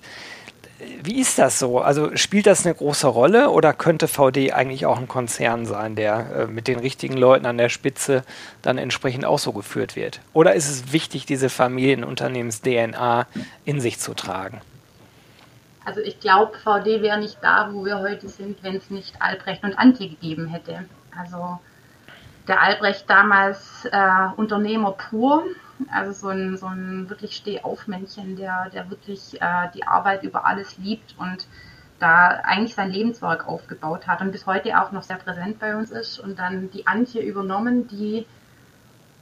wie 1.04 1.20
ist 1.20 1.38
das 1.40 1.60
so? 1.60 1.80
Also 1.80 2.16
spielt 2.16 2.48
das 2.48 2.66
eine 2.66 2.76
große 2.76 3.08
Rolle 3.08 3.50
oder 3.50 3.74
könnte 3.74 4.08
VD 4.08 4.54
eigentlich 4.54 4.86
auch 4.86 4.98
ein 4.98 5.08
Konzern 5.08 5.66
sein, 5.66 5.96
der 5.96 6.36
äh, 6.36 6.48
mit 6.48 6.68
den 6.68 6.80
richtigen 6.80 7.18
Leuten 7.18 7.46
an 7.46 7.58
der 7.58 7.70
Spitze 7.70 8.24
dann 8.62 8.78
entsprechend 8.78 9.26
auch 9.26 9.40
so 9.40 9.52
geführt 9.52 9.96
wird? 9.96 10.22
Oder 10.34 10.54
ist 10.54 10.70
es 10.70 10.94
wichtig, 10.94 11.26
diese 11.26 11.50
Familienunternehmens-DNA 11.50 13.28
in 13.66 13.82
sich 13.82 14.00
zu 14.00 14.14
tragen? 14.14 14.62
Also 15.86 16.00
ich 16.00 16.20
glaube, 16.20 16.58
VD 16.58 17.02
wäre 17.02 17.20
nicht 17.20 17.38
da, 17.42 17.70
wo 17.74 17.86
wir 17.86 18.00
heute 18.00 18.30
sind, 18.30 18.64
wenn 18.64 18.76
es 18.76 18.90
nicht 18.90 19.22
Albrecht 19.22 19.64
und 19.64 19.78
Antje 19.78 20.10
gegeben 20.10 20.48
hätte. 20.48 20.86
Also 21.18 21.60
der 22.48 22.62
Albrecht 22.62 23.10
damals 23.10 23.86
äh, 23.86 24.28
Unternehmer 24.38 24.92
pur, 24.92 25.44
also 25.92 26.12
so 26.12 26.28
ein, 26.30 26.58
so 26.58 26.68
ein 26.68 27.10
wirklich 27.10 27.36
Stehaufmännchen, 27.36 28.36
der, 28.36 28.70
der 28.70 28.90
wirklich 28.90 29.42
äh, 29.42 29.70
die 29.74 29.86
Arbeit 29.86 30.24
über 30.24 30.46
alles 30.46 30.78
liebt 30.78 31.16
und 31.18 31.48
da 32.00 32.28
eigentlich 32.44 32.76
sein 32.76 32.92
Lebenswerk 32.92 33.48
aufgebaut 33.48 34.08
hat 34.08 34.22
und 34.22 34.32
bis 34.32 34.46
heute 34.46 34.82
auch 34.82 34.92
noch 34.92 35.04
sehr 35.04 35.18
präsent 35.18 35.60
bei 35.60 35.76
uns 35.76 35.92
ist. 35.92 36.20
Und 36.20 36.38
dann 36.38 36.70
die 36.72 36.86
Antje 36.86 37.22
übernommen, 37.22 37.88
die 37.88 38.26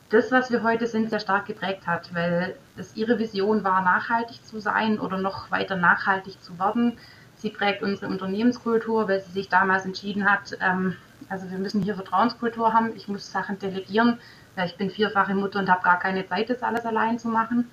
das, 0.09 0.31
was 0.31 0.51
wir 0.51 0.63
heute 0.63 0.87
sind, 0.87 1.09
sehr 1.09 1.19
stark 1.19 1.45
geprägt 1.45 1.87
hat, 1.87 2.13
weil 2.13 2.55
es 2.75 2.95
ihre 2.95 3.19
Vision 3.19 3.63
war, 3.63 3.81
nachhaltig 3.81 4.43
zu 4.45 4.59
sein 4.59 4.99
oder 4.99 5.17
noch 5.17 5.51
weiter 5.51 5.75
nachhaltig 5.75 6.41
zu 6.41 6.59
werden. 6.59 6.97
Sie 7.35 7.49
prägt 7.49 7.81
unsere 7.81 8.07
Unternehmenskultur, 8.07 9.07
weil 9.07 9.21
sie 9.21 9.31
sich 9.31 9.49
damals 9.49 9.85
entschieden 9.85 10.29
hat, 10.29 10.57
ähm, 10.59 10.97
also 11.29 11.49
wir 11.49 11.57
müssen 11.57 11.81
hier 11.81 11.95
Vertrauenskultur 11.95 12.73
haben, 12.73 12.95
ich 12.95 13.07
muss 13.07 13.31
Sachen 13.31 13.57
delegieren 13.57 14.19
ich 14.65 14.75
bin 14.77 14.89
vierfache 14.89 15.33
Mutter 15.33 15.59
und 15.59 15.69
habe 15.69 15.83
gar 15.83 15.99
keine 15.99 16.27
Zeit, 16.27 16.49
das 16.49 16.63
alles 16.63 16.85
allein 16.85 17.19
zu 17.19 17.27
machen. 17.27 17.69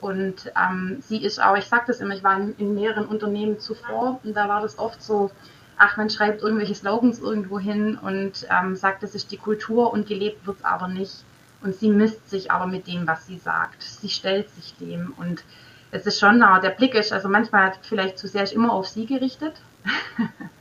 Und 0.00 0.50
ähm, 0.56 0.98
sie 1.00 1.22
ist 1.22 1.42
auch, 1.42 1.56
ich 1.56 1.66
sage 1.66 1.84
das 1.88 2.00
immer, 2.00 2.14
ich 2.14 2.24
war 2.24 2.36
in, 2.38 2.54
in, 2.56 2.74
mehreren 2.74 3.06
Unternehmen 3.06 3.58
zuvor 3.60 4.18
und 4.24 4.34
da 4.34 4.48
war 4.48 4.62
das 4.62 4.78
oft 4.78 5.02
so, 5.02 5.30
ach, 5.76 5.96
man 5.98 6.08
schreibt 6.08 6.42
irgendwelche 6.42 6.74
Slogans 6.74 7.18
irgendwo 7.18 7.58
hin 7.58 7.98
und 8.00 8.46
ähm, 8.50 8.76
sagt, 8.76 9.02
das 9.02 9.14
ist 9.14 9.30
die 9.30 9.36
Kultur 9.36 9.92
und 9.92 10.06
gelebt 10.06 10.46
wird 10.46 10.58
es 10.58 10.64
aber 10.64 10.88
nicht. 10.88 11.24
Und 11.62 11.74
sie 11.74 11.90
misst 11.90 12.30
sich 12.30 12.50
aber 12.50 12.66
mit 12.66 12.86
dem, 12.86 13.06
was 13.06 13.26
sie 13.26 13.36
sagt. 13.36 13.82
Sie 13.82 14.08
stellt 14.08 14.48
sich 14.50 14.74
dem 14.76 15.12
und 15.18 15.44
es 15.90 16.06
ist 16.06 16.18
schon, 16.18 16.38
der 16.40 16.70
Blick 16.70 16.94
ist, 16.94 17.12
also 17.12 17.28
manchmal 17.28 17.72
vielleicht 17.82 18.18
zu 18.18 18.28
sehr 18.28 18.44
ist 18.44 18.52
immer 18.52 18.72
auf 18.72 18.88
sie 18.88 19.06
gerichtet. 19.06 19.60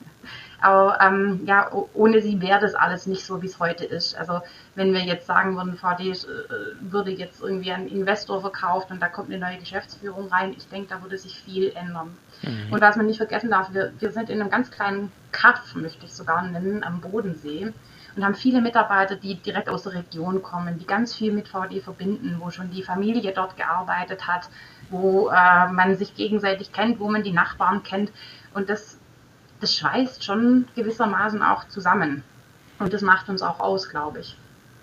Aber 0.61 0.99
ähm, 1.01 1.41
ja, 1.45 1.71
ohne 1.93 2.21
sie 2.21 2.41
wäre 2.41 2.59
das 2.59 2.75
alles 2.75 3.07
nicht 3.07 3.25
so, 3.25 3.41
wie 3.41 3.47
es 3.47 3.59
heute 3.59 3.85
ist. 3.85 4.15
Also 4.17 4.41
wenn 4.75 4.93
wir 4.93 5.01
jetzt 5.01 5.27
sagen 5.27 5.55
würden, 5.55 5.77
VD 5.77 6.11
äh, 6.11 6.15
würde 6.81 7.11
jetzt 7.11 7.41
irgendwie 7.41 7.71
ein 7.71 7.87
Investor 7.87 8.41
verkauft 8.41 8.91
und 8.91 9.01
da 9.01 9.07
kommt 9.07 9.29
eine 9.29 9.39
neue 9.39 9.57
Geschäftsführung 9.57 10.27
rein, 10.27 10.53
ich 10.57 10.67
denke, 10.67 10.89
da 10.89 11.01
würde 11.01 11.17
sich 11.17 11.39
viel 11.39 11.71
ändern. 11.75 12.17
Mhm. 12.41 12.73
Und 12.73 12.81
was 12.81 12.95
man 12.95 13.05
nicht 13.05 13.17
vergessen 13.17 13.49
darf, 13.49 13.73
wir, 13.73 13.93
wir 13.99 14.11
sind 14.11 14.29
in 14.29 14.41
einem 14.41 14.49
ganz 14.49 14.71
kleinen 14.71 15.11
Kaff, 15.31 15.75
möchte 15.75 16.05
ich 16.05 16.13
sogar 16.13 16.41
nennen, 16.43 16.83
am 16.83 17.01
Bodensee 17.01 17.73
und 18.15 18.25
haben 18.25 18.35
viele 18.35 18.61
Mitarbeiter, 18.61 19.15
die 19.15 19.35
direkt 19.35 19.69
aus 19.69 19.83
der 19.83 19.93
Region 19.93 20.41
kommen, 20.41 20.77
die 20.77 20.85
ganz 20.85 21.15
viel 21.15 21.31
mit 21.31 21.47
VD 21.47 21.81
verbinden, 21.81 22.37
wo 22.39 22.49
schon 22.49 22.69
die 22.71 22.83
Familie 22.83 23.31
dort 23.33 23.55
gearbeitet 23.55 24.27
hat, 24.27 24.49
wo 24.89 25.29
äh, 25.29 25.71
man 25.71 25.95
sich 25.95 26.15
gegenseitig 26.15 26.73
kennt, 26.73 26.99
wo 26.99 27.09
man 27.09 27.23
die 27.23 27.31
Nachbarn 27.31 27.83
kennt. 27.83 28.11
Und 28.53 28.69
das 28.69 28.98
das 29.59 29.75
schweißt 29.75 30.23
schon 30.23 30.67
gewissermaßen 30.75 31.41
auch 31.41 31.67
zusammen. 31.67 32.23
Und 32.79 32.93
das 32.93 33.01
macht 33.01 33.29
uns 33.29 33.41
auch 33.41 33.59
aus, 33.59 33.89
glaube 33.89 34.19
ich. 34.19 34.37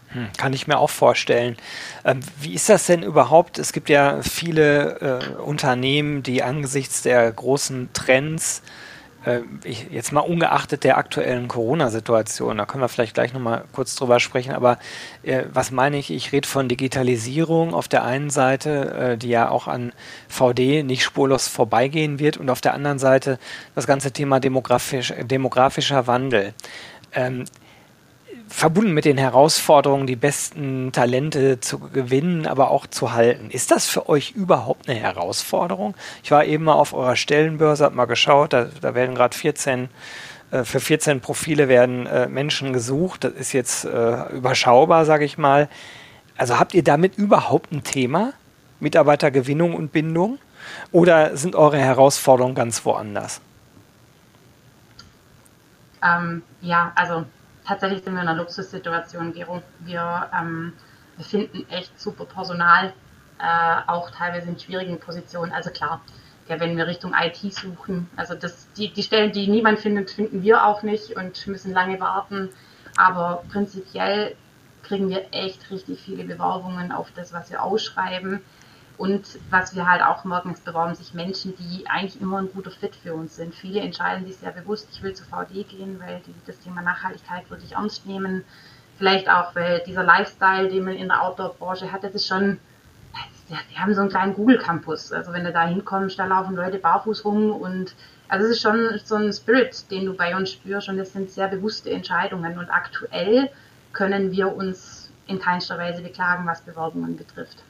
Hm, 0.08 0.28
kann 0.36 0.52
ich 0.52 0.66
mir 0.66 0.78
auch 0.78 0.90
vorstellen. 0.90 1.56
Ähm, 2.04 2.20
wie 2.40 2.54
ist 2.54 2.68
das 2.68 2.86
denn 2.86 3.02
überhaupt? 3.02 3.58
Es 3.58 3.72
gibt 3.72 3.88
ja 3.88 4.22
viele 4.22 5.00
äh, 5.00 5.40
Unternehmen, 5.40 6.22
die 6.22 6.42
angesichts 6.42 7.02
der 7.02 7.30
großen 7.32 7.88
Trends 7.92 8.62
äh, 9.26 9.40
ich, 9.64 9.88
jetzt 9.90 10.12
mal 10.12 10.20
ungeachtet 10.20 10.84
der 10.84 10.96
aktuellen 10.96 11.48
Corona-Situation, 11.48 12.56
da 12.56 12.64
können 12.64 12.82
wir 12.82 12.88
vielleicht 12.88 13.14
gleich 13.14 13.32
nochmal 13.32 13.64
kurz 13.72 13.94
drüber 13.96 14.20
sprechen, 14.20 14.52
aber 14.52 14.78
äh, 15.22 15.44
was 15.52 15.70
meine 15.70 15.98
ich? 15.98 16.10
Ich 16.10 16.32
rede 16.32 16.48
von 16.48 16.68
Digitalisierung 16.68 17.74
auf 17.74 17.88
der 17.88 18.04
einen 18.04 18.30
Seite, 18.30 18.94
äh, 18.94 19.18
die 19.18 19.28
ja 19.28 19.50
auch 19.50 19.66
an 19.66 19.92
VD 20.28 20.82
nicht 20.84 21.02
spurlos 21.02 21.48
vorbeigehen 21.48 22.18
wird 22.18 22.36
und 22.36 22.48
auf 22.48 22.60
der 22.60 22.74
anderen 22.74 22.98
Seite 22.98 23.38
das 23.74 23.86
ganze 23.86 24.12
Thema 24.12 24.40
demografisch, 24.40 25.12
demografischer 25.22 26.06
Wandel. 26.06 26.54
Ähm, 27.12 27.44
verbunden 28.48 28.92
mit 28.92 29.04
den 29.04 29.18
Herausforderungen, 29.18 30.06
die 30.06 30.16
besten 30.16 30.92
Talente 30.92 31.60
zu 31.60 31.78
gewinnen, 31.78 32.46
aber 32.46 32.70
auch 32.70 32.86
zu 32.86 33.12
halten. 33.12 33.50
Ist 33.50 33.70
das 33.70 33.88
für 33.88 34.08
euch 34.08 34.32
überhaupt 34.32 34.88
eine 34.88 34.98
Herausforderung? 34.98 35.94
Ich 36.22 36.30
war 36.30 36.44
eben 36.44 36.64
mal 36.64 36.74
auf 36.74 36.92
eurer 36.92 37.16
Stellenbörse, 37.16 37.84
habe 37.84 37.96
mal 37.96 38.04
geschaut, 38.06 38.52
da, 38.52 38.66
da 38.80 38.94
werden 38.94 39.14
gerade 39.14 39.36
14 39.36 39.88
äh, 40.50 40.64
für 40.64 40.80
14 40.80 41.20
Profile 41.20 41.68
werden 41.68 42.06
äh, 42.06 42.28
Menschen 42.28 42.72
gesucht. 42.72 43.24
Das 43.24 43.32
ist 43.32 43.52
jetzt 43.52 43.84
äh, 43.84 44.32
überschaubar, 44.32 45.04
sage 45.04 45.24
ich 45.24 45.38
mal. 45.38 45.68
Also 46.36 46.58
habt 46.58 46.74
ihr 46.74 46.84
damit 46.84 47.16
überhaupt 47.16 47.72
ein 47.72 47.82
Thema? 47.82 48.32
Mitarbeitergewinnung 48.80 49.74
und 49.74 49.92
Bindung? 49.92 50.38
Oder 50.92 51.36
sind 51.36 51.56
eure 51.56 51.78
Herausforderungen 51.78 52.54
ganz 52.54 52.84
woanders? 52.84 53.40
Ähm, 56.02 56.42
ja, 56.60 56.92
also 56.94 57.24
tatsächlich 57.66 58.04
sind 58.04 58.14
wir 58.14 58.22
in 58.22 58.28
einer 58.28 58.38
Luxussituation, 58.38 59.32
Gero. 59.32 59.62
Wir, 59.80 60.30
ähm, 60.38 60.72
finden 61.24 61.66
echt 61.70 61.98
super 61.98 62.24
Personal, 62.24 62.92
äh, 63.38 63.80
auch 63.86 64.10
teilweise 64.10 64.48
in 64.48 64.58
schwierigen 64.58 64.98
Positionen. 64.98 65.52
Also 65.52 65.70
klar, 65.70 66.00
ja, 66.48 66.60
wenn 66.60 66.76
wir 66.76 66.86
Richtung 66.86 67.14
IT 67.14 67.36
suchen, 67.52 68.08
also 68.16 68.34
das, 68.34 68.70
die, 68.72 68.92
die 68.92 69.02
Stellen, 69.02 69.32
die 69.32 69.48
niemand 69.48 69.80
findet, 69.80 70.10
finden 70.10 70.42
wir 70.42 70.64
auch 70.64 70.82
nicht 70.82 71.16
und 71.16 71.46
müssen 71.46 71.72
lange 71.72 71.98
warten. 72.00 72.50
Aber 72.96 73.42
prinzipiell 73.50 74.36
kriegen 74.82 75.08
wir 75.08 75.26
echt 75.32 75.70
richtig 75.70 76.00
viele 76.00 76.24
Bewerbungen 76.24 76.92
auf 76.92 77.10
das, 77.14 77.32
was 77.32 77.50
wir 77.50 77.62
ausschreiben. 77.62 78.40
Und 78.98 79.38
was 79.50 79.74
wir 79.74 79.88
halt 79.88 80.02
auch 80.02 80.24
merken, 80.24 80.50
es 80.52 80.60
bewerben 80.60 80.94
sich 80.94 81.12
Menschen, 81.12 81.54
die 81.56 81.86
eigentlich 81.86 82.20
immer 82.20 82.38
ein 82.38 82.52
guter 82.52 82.70
Fit 82.70 82.96
für 82.96 83.14
uns 83.14 83.36
sind. 83.36 83.54
Viele 83.54 83.80
entscheiden 83.80 84.26
sich 84.26 84.36
sehr 84.36 84.52
bewusst, 84.52 84.88
ich 84.92 85.02
will 85.02 85.14
zu 85.14 85.24
VD 85.24 85.68
gehen, 85.68 86.00
weil 86.00 86.20
die 86.26 86.34
das 86.46 86.58
Thema 86.60 86.80
Nachhaltigkeit 86.82 87.50
wirklich 87.50 87.72
ernst 87.72 88.06
nehmen. 88.06 88.44
Vielleicht 88.96 89.28
auch, 89.28 89.54
weil 89.54 89.82
dieser 89.86 90.02
Lifestyle, 90.02 90.68
den 90.68 90.84
man 90.84 90.94
in 90.94 91.08
der 91.08 91.22
Outdoor-Branche 91.22 91.92
hat, 91.92 92.04
das 92.04 92.14
ist 92.14 92.26
schon, 92.26 92.58
ja, 93.48 93.58
die 93.70 93.78
haben 93.78 93.94
so 93.94 94.00
einen 94.00 94.10
kleinen 94.10 94.34
Google-Campus. 94.34 95.12
Also 95.12 95.32
wenn 95.32 95.44
du 95.44 95.52
da 95.52 95.66
hinkommst, 95.66 96.18
da 96.18 96.24
laufen 96.24 96.56
Leute 96.56 96.78
barfuß 96.78 97.24
rum 97.26 97.50
und 97.50 97.94
also 98.28 98.46
es 98.46 98.52
ist 98.52 98.62
schon 98.62 98.98
so 99.04 99.16
ein 99.16 99.32
Spirit, 99.32 99.90
den 99.90 100.06
du 100.06 100.14
bei 100.14 100.34
uns 100.34 100.50
spürst 100.50 100.88
und 100.88 100.96
das 100.96 101.12
sind 101.12 101.30
sehr 101.30 101.48
bewusste 101.48 101.90
Entscheidungen. 101.90 102.58
Und 102.58 102.70
aktuell 102.70 103.50
können 103.92 104.32
wir 104.32 104.54
uns 104.54 105.10
in 105.26 105.38
keinster 105.38 105.78
Weise 105.78 106.02
beklagen, 106.02 106.46
was 106.46 106.62
Bewerbungen 106.62 107.16
betrifft. 107.16 107.62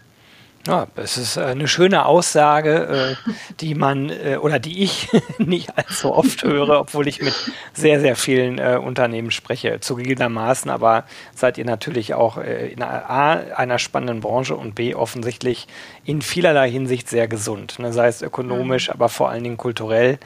Ja, 0.67 0.89
es 0.97 1.17
ist 1.17 1.39
eine 1.39 1.69
schöne 1.69 2.07
Aussage, 2.07 3.17
äh, 3.17 3.33
die 3.61 3.77
man 3.77 4.11
äh, 4.11 4.37
oder 4.41 4.59
die 4.59 4.83
ich 4.83 5.09
nicht 5.39 5.79
allzu 5.79 6.13
oft 6.13 6.43
höre, 6.43 6.81
obwohl 6.81 7.07
ich 7.07 7.23
mit 7.23 7.35
sehr, 7.73 8.01
sehr 8.01 8.17
vielen 8.17 8.59
äh, 8.59 8.81
Unternehmen 8.83 9.31
spreche, 9.31 9.79
zugegebenermaßen. 9.79 10.69
Aber 10.69 11.05
seid 11.37 11.57
ihr 11.59 11.65
natürlich 11.65 12.15
auch 12.15 12.37
in 12.37 12.83
A, 12.83 13.35
einer 13.55 13.79
spannenden 13.79 14.21
Branche 14.21 14.57
und 14.57 14.75
B, 14.75 14.95
offensichtlich 14.95 15.69
in 16.05 16.21
vielerlei 16.21 16.69
Hinsicht 16.69 17.09
sehr 17.09 17.29
gesund. 17.29 17.79
Ne? 17.79 17.93
Sei 17.93 18.09
es 18.09 18.21
ökonomisch, 18.21 18.89
mhm. 18.89 18.95
aber 18.95 19.09
vor 19.09 19.31
allen 19.31 19.45
Dingen 19.45 19.57
kulturell 19.57 20.19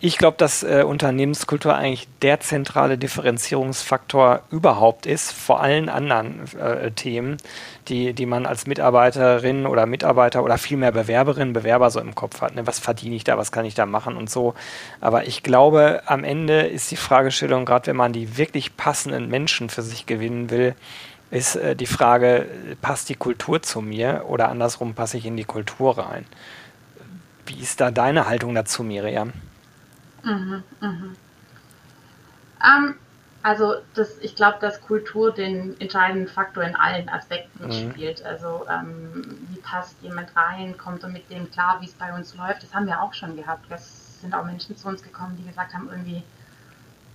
ich 0.00 0.18
glaube, 0.18 0.36
dass 0.36 0.62
äh, 0.62 0.84
Unternehmenskultur 0.86 1.74
eigentlich 1.74 2.08
der 2.22 2.40
zentrale 2.40 2.98
Differenzierungsfaktor 2.98 4.42
überhaupt 4.50 5.06
ist, 5.06 5.32
vor 5.32 5.60
allen 5.60 5.88
anderen 5.88 6.40
äh, 6.58 6.90
Themen, 6.92 7.36
die, 7.88 8.12
die 8.12 8.26
man 8.26 8.46
als 8.46 8.66
Mitarbeiterin 8.66 9.66
oder 9.66 9.86
Mitarbeiter 9.86 10.42
oder 10.44 10.58
vielmehr 10.58 10.92
Bewerberin, 10.92 11.52
Bewerber 11.52 11.90
so 11.90 12.00
im 12.00 12.14
Kopf 12.14 12.40
hat. 12.40 12.54
Ne? 12.54 12.66
Was 12.66 12.78
verdiene 12.78 13.16
ich 13.16 13.24
da, 13.24 13.38
was 13.38 13.52
kann 13.52 13.64
ich 13.64 13.74
da 13.74 13.86
machen 13.86 14.16
und 14.16 14.30
so. 14.30 14.54
Aber 15.00 15.26
ich 15.26 15.42
glaube, 15.42 16.02
am 16.06 16.24
Ende 16.24 16.60
ist 16.62 16.90
die 16.90 16.96
Fragestellung, 16.96 17.64
gerade 17.64 17.88
wenn 17.88 17.96
man 17.96 18.12
die 18.12 18.36
wirklich 18.38 18.76
passenden 18.76 19.28
Menschen 19.28 19.68
für 19.70 19.82
sich 19.82 20.06
gewinnen 20.06 20.50
will, 20.50 20.74
ist 21.30 21.56
äh, 21.56 21.76
die 21.76 21.86
Frage, 21.86 22.46
passt 22.82 23.08
die 23.08 23.16
Kultur 23.16 23.62
zu 23.62 23.80
mir 23.80 24.24
oder 24.28 24.48
andersrum 24.48 24.94
passe 24.94 25.18
ich 25.18 25.26
in 25.26 25.36
die 25.36 25.44
Kultur 25.44 25.98
rein? 25.98 26.24
wie 27.48 27.62
ist 27.62 27.80
da 27.80 27.90
deine 27.90 28.28
Haltung 28.28 28.54
dazu, 28.54 28.82
Miriam? 28.82 29.32
Mhm, 30.24 30.62
mhm. 30.80 31.16
Ähm, 32.64 32.94
also 33.42 33.76
das, 33.94 34.18
ich 34.18 34.34
glaube, 34.34 34.58
dass 34.60 34.80
Kultur 34.80 35.32
den 35.32 35.80
entscheidenden 35.80 36.28
Faktor 36.28 36.64
in 36.64 36.74
allen 36.74 37.08
Aspekten 37.08 37.66
mhm. 37.66 37.72
spielt. 37.72 38.24
Also 38.24 38.66
ähm, 38.68 39.46
wie 39.50 39.60
passt 39.60 39.96
jemand 40.02 40.34
rein, 40.36 40.76
kommt 40.76 41.02
er 41.02 41.08
mit 41.08 41.30
dem 41.30 41.50
klar, 41.50 41.80
wie 41.80 41.86
es 41.86 41.92
bei 41.92 42.12
uns 42.12 42.34
läuft. 42.34 42.62
Das 42.62 42.74
haben 42.74 42.86
wir 42.86 43.00
auch 43.00 43.14
schon 43.14 43.36
gehabt. 43.36 43.64
Es 43.70 44.20
sind 44.20 44.34
auch 44.34 44.44
Menschen 44.44 44.76
zu 44.76 44.88
uns 44.88 45.02
gekommen, 45.02 45.36
die 45.38 45.46
gesagt 45.46 45.72
haben, 45.72 45.88
irgendwie, 45.90 46.22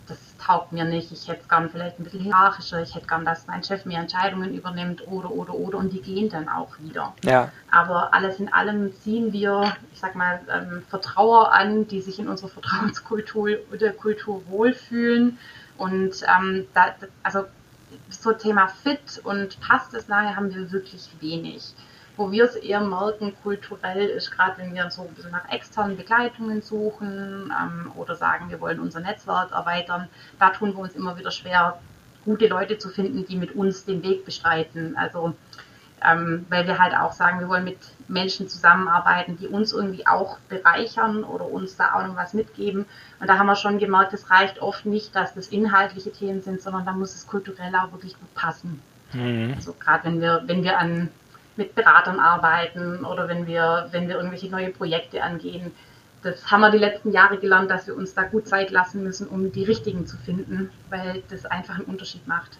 das 0.07 0.17
taugt 0.37 0.71
mir 0.71 0.83
nicht, 0.83 1.11
ich 1.11 1.27
hätte 1.27 1.47
gern 1.47 1.69
vielleicht 1.69 1.99
ein 1.99 2.03
bisschen 2.03 2.21
hierarchischer, 2.21 2.81
ich 2.81 2.93
hätte 2.95 3.07
gern, 3.07 3.25
dass 3.25 3.47
mein 3.47 3.63
Chef 3.63 3.85
mehr 3.85 3.99
Entscheidungen 3.99 4.53
übernimmt 4.53 5.07
oder, 5.07 5.31
oder, 5.31 5.53
oder 5.53 5.77
und 5.77 5.93
die 5.93 6.01
gehen 6.01 6.29
dann 6.29 6.49
auch 6.49 6.77
wieder. 6.79 7.13
Ja. 7.23 7.51
Aber 7.71 8.13
alles 8.13 8.39
in 8.39 8.51
allem 8.51 8.93
ziehen 9.01 9.31
wir, 9.31 9.73
ich 9.93 9.99
sag 9.99 10.15
mal, 10.15 10.41
ähm, 10.51 10.83
Vertrauer 10.89 11.53
an, 11.53 11.87
die 11.87 12.01
sich 12.01 12.19
in 12.19 12.27
unserer 12.27 12.49
Vertrauenskultur 12.49 13.49
oder 13.71 13.91
Kultur 13.91 14.43
wohlfühlen 14.47 15.37
und 15.77 16.13
ähm, 16.23 16.67
da, 16.73 16.95
also 17.23 17.45
so 18.09 18.33
Thema 18.33 18.67
Fit 18.67 19.21
und 19.23 19.59
passt 19.61 19.93
es 19.93 20.07
lange 20.07 20.35
haben 20.35 20.53
wir 20.53 20.71
wirklich 20.71 21.09
wenig. 21.19 21.73
Wo 22.15 22.31
wir 22.31 22.45
es 22.45 22.55
eher 22.55 22.81
merken, 22.81 23.33
kulturell 23.41 24.07
ist 24.07 24.31
gerade, 24.31 24.59
wenn 24.59 24.75
wir 24.75 24.89
so 24.91 25.01
ein 25.03 25.13
bisschen 25.13 25.31
nach 25.31 25.49
externen 25.49 25.97
Begleitungen 25.97 26.61
suchen 26.61 27.51
ähm, 27.51 27.91
oder 27.95 28.15
sagen, 28.15 28.49
wir 28.49 28.61
wollen 28.61 28.79
unser 28.79 28.99
Netzwerk 28.99 29.51
erweitern, 29.51 30.07
da 30.39 30.51
tun 30.51 30.73
wir 30.73 30.79
uns 30.79 30.93
immer 30.93 31.17
wieder 31.17 31.31
schwer, 31.31 31.79
gute 32.23 32.47
Leute 32.47 32.77
zu 32.77 32.89
finden, 32.89 33.25
die 33.25 33.35
mit 33.35 33.55
uns 33.55 33.85
den 33.85 34.03
Weg 34.03 34.25
bestreiten. 34.25 34.95
Also 34.95 35.33
ähm, 36.05 36.45
weil 36.49 36.67
wir 36.67 36.79
halt 36.79 36.95
auch 36.95 37.13
sagen, 37.13 37.39
wir 37.39 37.47
wollen 37.47 37.63
mit 37.63 37.77
Menschen 38.07 38.49
zusammenarbeiten, 38.49 39.37
die 39.37 39.47
uns 39.47 39.71
irgendwie 39.71 40.05
auch 40.05 40.37
bereichern 40.49 41.23
oder 41.23 41.45
uns 41.45 41.77
da 41.77 41.93
auch 41.93 42.05
noch 42.05 42.15
was 42.15 42.33
mitgeben. 42.33 42.85
Und 43.19 43.29
da 43.29 43.37
haben 43.37 43.47
wir 43.47 43.55
schon 43.55 43.79
gemerkt, 43.79 44.13
es 44.13 44.29
reicht 44.29 44.61
oft 44.61 44.85
nicht, 44.85 45.15
dass 45.15 45.33
das 45.33 45.47
inhaltliche 45.47 46.11
Themen 46.11 46.41
sind, 46.41 46.61
sondern 46.61 46.85
da 46.85 46.91
muss 46.91 47.15
es 47.15 47.27
kulturell 47.27 47.73
auch 47.75 47.91
wirklich 47.91 48.19
gut 48.19 48.33
passen. 48.35 48.81
Mhm. 49.13 49.53
Also 49.55 49.73
gerade 49.73 50.05
wenn 50.05 50.21
wir, 50.21 50.43
wenn 50.45 50.63
wir 50.63 50.77
an 50.77 51.09
mit 51.55 51.75
Beratern 51.75 52.19
arbeiten 52.19 53.05
oder 53.05 53.27
wenn 53.27 53.47
wir, 53.47 53.87
wenn 53.91 54.07
wir 54.07 54.15
irgendwelche 54.15 54.47
neue 54.47 54.69
Projekte 54.69 55.21
angehen. 55.21 55.71
Das 56.23 56.49
haben 56.49 56.61
wir 56.61 56.71
die 56.71 56.77
letzten 56.77 57.11
Jahre 57.11 57.37
gelernt, 57.37 57.69
dass 57.69 57.87
wir 57.87 57.95
uns 57.95 58.13
da 58.13 58.23
gut 58.23 58.47
Zeit 58.47 58.71
lassen 58.71 59.03
müssen, 59.03 59.27
um 59.27 59.51
die 59.51 59.63
richtigen 59.63 60.07
zu 60.07 60.17
finden, 60.17 60.71
weil 60.89 61.21
das 61.29 61.45
einfach 61.45 61.75
einen 61.75 61.85
Unterschied 61.85 62.27
macht. 62.27 62.57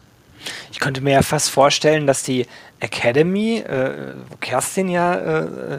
Ich 0.71 0.79
könnte 0.79 1.01
mir 1.01 1.13
ja 1.13 1.21
fast 1.21 1.49
vorstellen, 1.49 2.07
dass 2.07 2.23
die 2.23 2.45
Academy, 2.79 3.59
äh, 3.59 4.13
wo 4.29 4.35
Kerstin 4.37 4.89
ja 4.89 5.15
äh, 5.15 5.75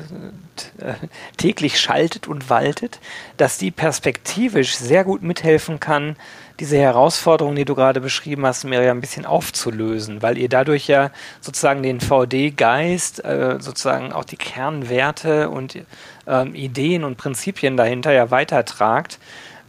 äh, 0.79 0.95
täglich 1.37 1.79
schaltet 1.79 2.29
und 2.29 2.49
waltet, 2.49 2.99
dass 3.37 3.59
die 3.59 3.71
perspektivisch 3.71 4.77
sehr 4.77 5.05
gut 5.05 5.23
mithelfen 5.23 5.81
kann, 5.81 6.17
diese 6.61 6.79
Herausforderung, 6.79 7.57
die 7.57 7.65
du 7.65 7.75
gerade 7.75 8.01
beschrieben 8.01 8.47
hast, 8.47 8.65
Miriam, 8.65 8.99
ein 8.99 9.01
bisschen 9.01 9.27
aufzulösen, 9.27 10.23
weil 10.23 10.39
ihr 10.39 10.49
dadurch 10.49 10.87
ja 10.87 11.11
sozusagen 11.41 11.83
den 11.83 12.01
VD-Geist, 12.01 13.25
äh, 13.25 13.57
sozusagen 13.59 14.13
auch 14.13 14.25
die 14.25 14.37
Kernwerte 14.37 15.51
und 15.51 15.79
ähm, 16.27 16.55
Ideen 16.55 17.05
und 17.05 17.17
Prinzipien 17.17 17.77
dahinter 17.77 18.13
ja 18.13 18.31
weitertragt 18.31 19.19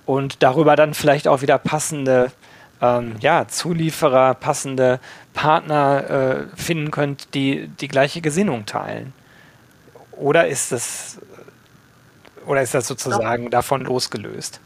und 0.06 0.44
darüber 0.44 0.75
dann 0.75 0.94
vielleicht 0.94 1.27
auch 1.27 1.42
wieder 1.42 1.58
passende 1.58 2.32
ähm, 2.82 3.15
ja, 3.20 3.48
Zulieferer, 3.48 4.36
passende 4.36 5.00
Partner 5.34 6.10
äh, 6.10 6.58
finden 6.58 6.92
könnt, 6.92 7.34
die 7.34 7.68
die 7.68 7.88
gleiche 7.88 8.22
Gesinnung 8.22 8.65
teilen? 8.65 9.13
Oder 10.12 10.48
ist 10.48 10.72
das, 10.72 11.20
oder 12.46 12.62
ist 12.62 12.74
das 12.74 12.88
sozusagen 12.88 13.50
davon 13.50 13.82
losgelöst? 13.82 14.60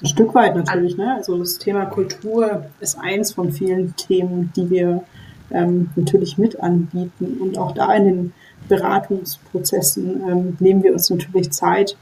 Ein 0.00 0.06
Stück 0.06 0.34
weit 0.34 0.54
natürlich. 0.54 0.96
Ne? 0.96 1.14
Also 1.14 1.38
das 1.38 1.58
Thema 1.58 1.86
Kultur 1.86 2.66
ist 2.80 2.98
eins 2.98 3.32
von 3.32 3.52
vielen 3.52 3.96
Themen, 3.96 4.52
die 4.54 4.70
wir 4.70 5.02
ähm, 5.50 5.90
natürlich 5.96 6.38
mit 6.38 6.60
anbieten. 6.60 7.38
Und 7.40 7.58
auch 7.58 7.72
da 7.72 7.92
in 7.94 8.04
den 8.04 8.32
Beratungsprozessen 8.68 10.22
ähm, 10.28 10.56
nehmen 10.60 10.82
wir 10.82 10.92
uns 10.92 11.10
natürlich 11.10 11.50
Zeit, 11.50 11.96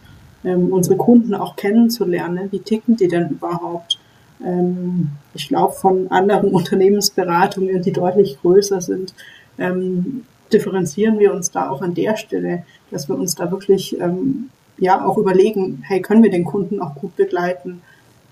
ähm, 0.44 0.72
unsere 0.72 0.96
Kunden 0.96 1.34
auch 1.34 1.56
kennenzulernen. 1.56 2.48
Wie 2.50 2.60
ticken 2.60 2.96
die 2.96 3.08
denn 3.08 3.30
überhaupt? 3.30 3.98
ähm, 4.44 5.10
ich 5.34 5.48
glaube, 5.48 5.74
von 5.74 6.10
anderen 6.10 6.50
Unternehmensberatungen, 6.52 7.82
die 7.82 7.92
deutlich 7.92 8.38
größer 8.40 8.80
sind, 8.80 9.14
ähm, 9.58 10.24
differenzieren 10.52 11.18
wir 11.18 11.34
uns 11.34 11.50
da 11.50 11.70
auch 11.70 11.82
an 11.82 11.94
der 11.94 12.16
Stelle, 12.16 12.64
dass 12.90 13.08
wir 13.08 13.18
uns 13.18 13.34
da 13.34 13.50
wirklich 13.50 13.98
ähm, 14.00 14.50
ja 14.78 15.04
auch 15.04 15.18
überlegen, 15.18 15.82
hey, 15.86 16.00
können 16.00 16.22
wir 16.22 16.30
den 16.30 16.44
Kunden 16.44 16.80
auch 16.80 16.94
gut 16.94 17.16
begleiten? 17.16 17.82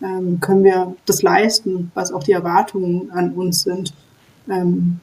Ähm, 0.02 0.40
können 0.40 0.64
wir 0.64 0.94
das 1.06 1.22
leisten, 1.22 1.90
was 1.94 2.12
auch 2.12 2.22
die 2.22 2.32
Erwartungen 2.32 3.10
an 3.12 3.32
uns 3.32 3.62
sind? 3.62 3.94
Ähm, 4.48 5.00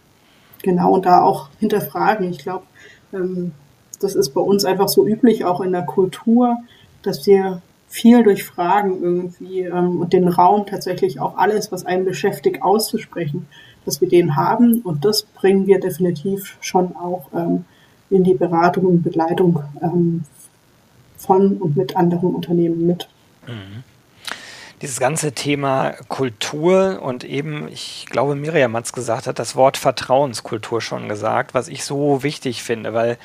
genau, 0.61 0.93
und 0.93 1.05
da 1.05 1.21
auch 1.21 1.49
hinterfragen. 1.59 2.29
Ich 2.29 2.39
glaube, 2.39 2.65
ähm, 3.13 3.51
das 3.99 4.15
ist 4.15 4.31
bei 4.31 4.41
uns 4.41 4.65
einfach 4.65 4.89
so 4.89 5.07
üblich, 5.07 5.45
auch 5.45 5.61
in 5.61 5.71
der 5.71 5.85
Kultur, 5.85 6.57
dass 7.03 7.25
wir 7.25 7.61
viel 7.87 8.23
durch 8.23 8.45
Fragen 8.45 9.01
irgendwie 9.01 9.61
ähm, 9.63 9.99
und 9.99 10.13
den 10.13 10.27
Raum 10.27 10.65
tatsächlich 10.65 11.19
auch 11.19 11.37
alles, 11.37 11.71
was 11.71 11.85
einen 11.85 12.05
beschäftigt, 12.05 12.63
auszusprechen, 12.63 13.47
dass 13.85 13.99
wir 13.99 14.07
den 14.07 14.35
haben. 14.35 14.81
Und 14.81 15.03
das 15.03 15.23
bringen 15.23 15.67
wir 15.67 15.79
definitiv 15.79 16.57
schon 16.61 16.95
auch 16.95 17.27
ähm, 17.33 17.65
in 18.09 18.23
die 18.23 18.33
Beratung 18.33 18.85
und 18.85 19.03
Begleitung 19.03 19.61
ähm, 19.81 20.23
von 21.17 21.57
und 21.57 21.75
mit 21.75 21.97
anderen 21.97 22.33
Unternehmen 22.33 22.87
mit. 22.87 23.09
Mhm. 23.47 23.83
Dieses 24.81 24.99
ganze 24.99 25.31
Thema 25.33 25.91
Kultur 26.07 27.01
und 27.01 27.23
eben, 27.23 27.67
ich 27.67 28.07
glaube, 28.09 28.35
Miriam 28.35 28.75
hat 28.75 28.85
es 28.85 28.93
gesagt, 28.93 29.27
hat 29.27 29.37
das 29.37 29.55
Wort 29.55 29.77
Vertrauenskultur 29.77 30.81
schon 30.81 31.07
gesagt, 31.07 31.53
was 31.53 31.67
ich 31.67 31.83
so 31.83 32.23
wichtig 32.23 32.63
finde, 32.63 32.93
weil 32.93 33.17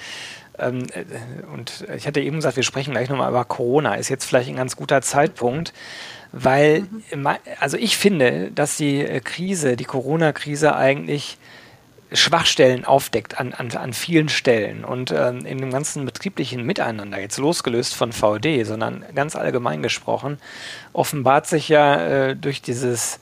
ähm, 0.59 0.87
äh, 0.93 1.05
und 1.53 1.87
ich 1.97 2.07
hatte 2.07 2.21
eben 2.21 2.37
gesagt, 2.37 2.57
wir 2.57 2.63
sprechen 2.63 2.93
gleich 2.93 3.09
nochmal 3.09 3.31
über 3.31 3.45
Corona, 3.45 3.95
ist 3.95 4.09
jetzt 4.09 4.25
vielleicht 4.25 4.49
ein 4.49 4.57
ganz 4.57 4.77
guter 4.77 5.03
Zeitpunkt, 5.03 5.73
weil, 6.33 6.87
mhm. 7.11 7.29
also 7.61 7.77
ich 7.77 7.97
finde, 7.97 8.51
dass 8.51 8.77
die 8.77 9.01
äh, 9.01 9.21
Krise, 9.21 9.77
die 9.77 9.85
Corona-Krise 9.85 10.77
eigentlich 10.77 11.39
Schwachstellen 12.13 12.85
aufdeckt 12.85 13.41
an, 13.41 13.53
an, 13.53 13.71
an 13.73 13.93
vielen 13.93 14.29
Stellen 14.29 14.85
und 14.85 15.11
ähm, 15.11 15.45
in 15.45 15.59
dem 15.59 15.71
ganzen 15.71 16.05
betrieblichen 16.05 16.63
Miteinander, 16.65 17.21
jetzt 17.21 17.39
losgelöst 17.39 17.95
von 17.95 18.13
VD, 18.13 18.65
sondern 18.65 19.05
ganz 19.15 19.35
allgemein 19.35 19.83
gesprochen, 19.83 20.39
offenbart 20.93 21.47
sich 21.47 21.69
ja 21.69 22.29
äh, 22.29 22.37
durch 22.37 22.63
dieses 22.63 23.19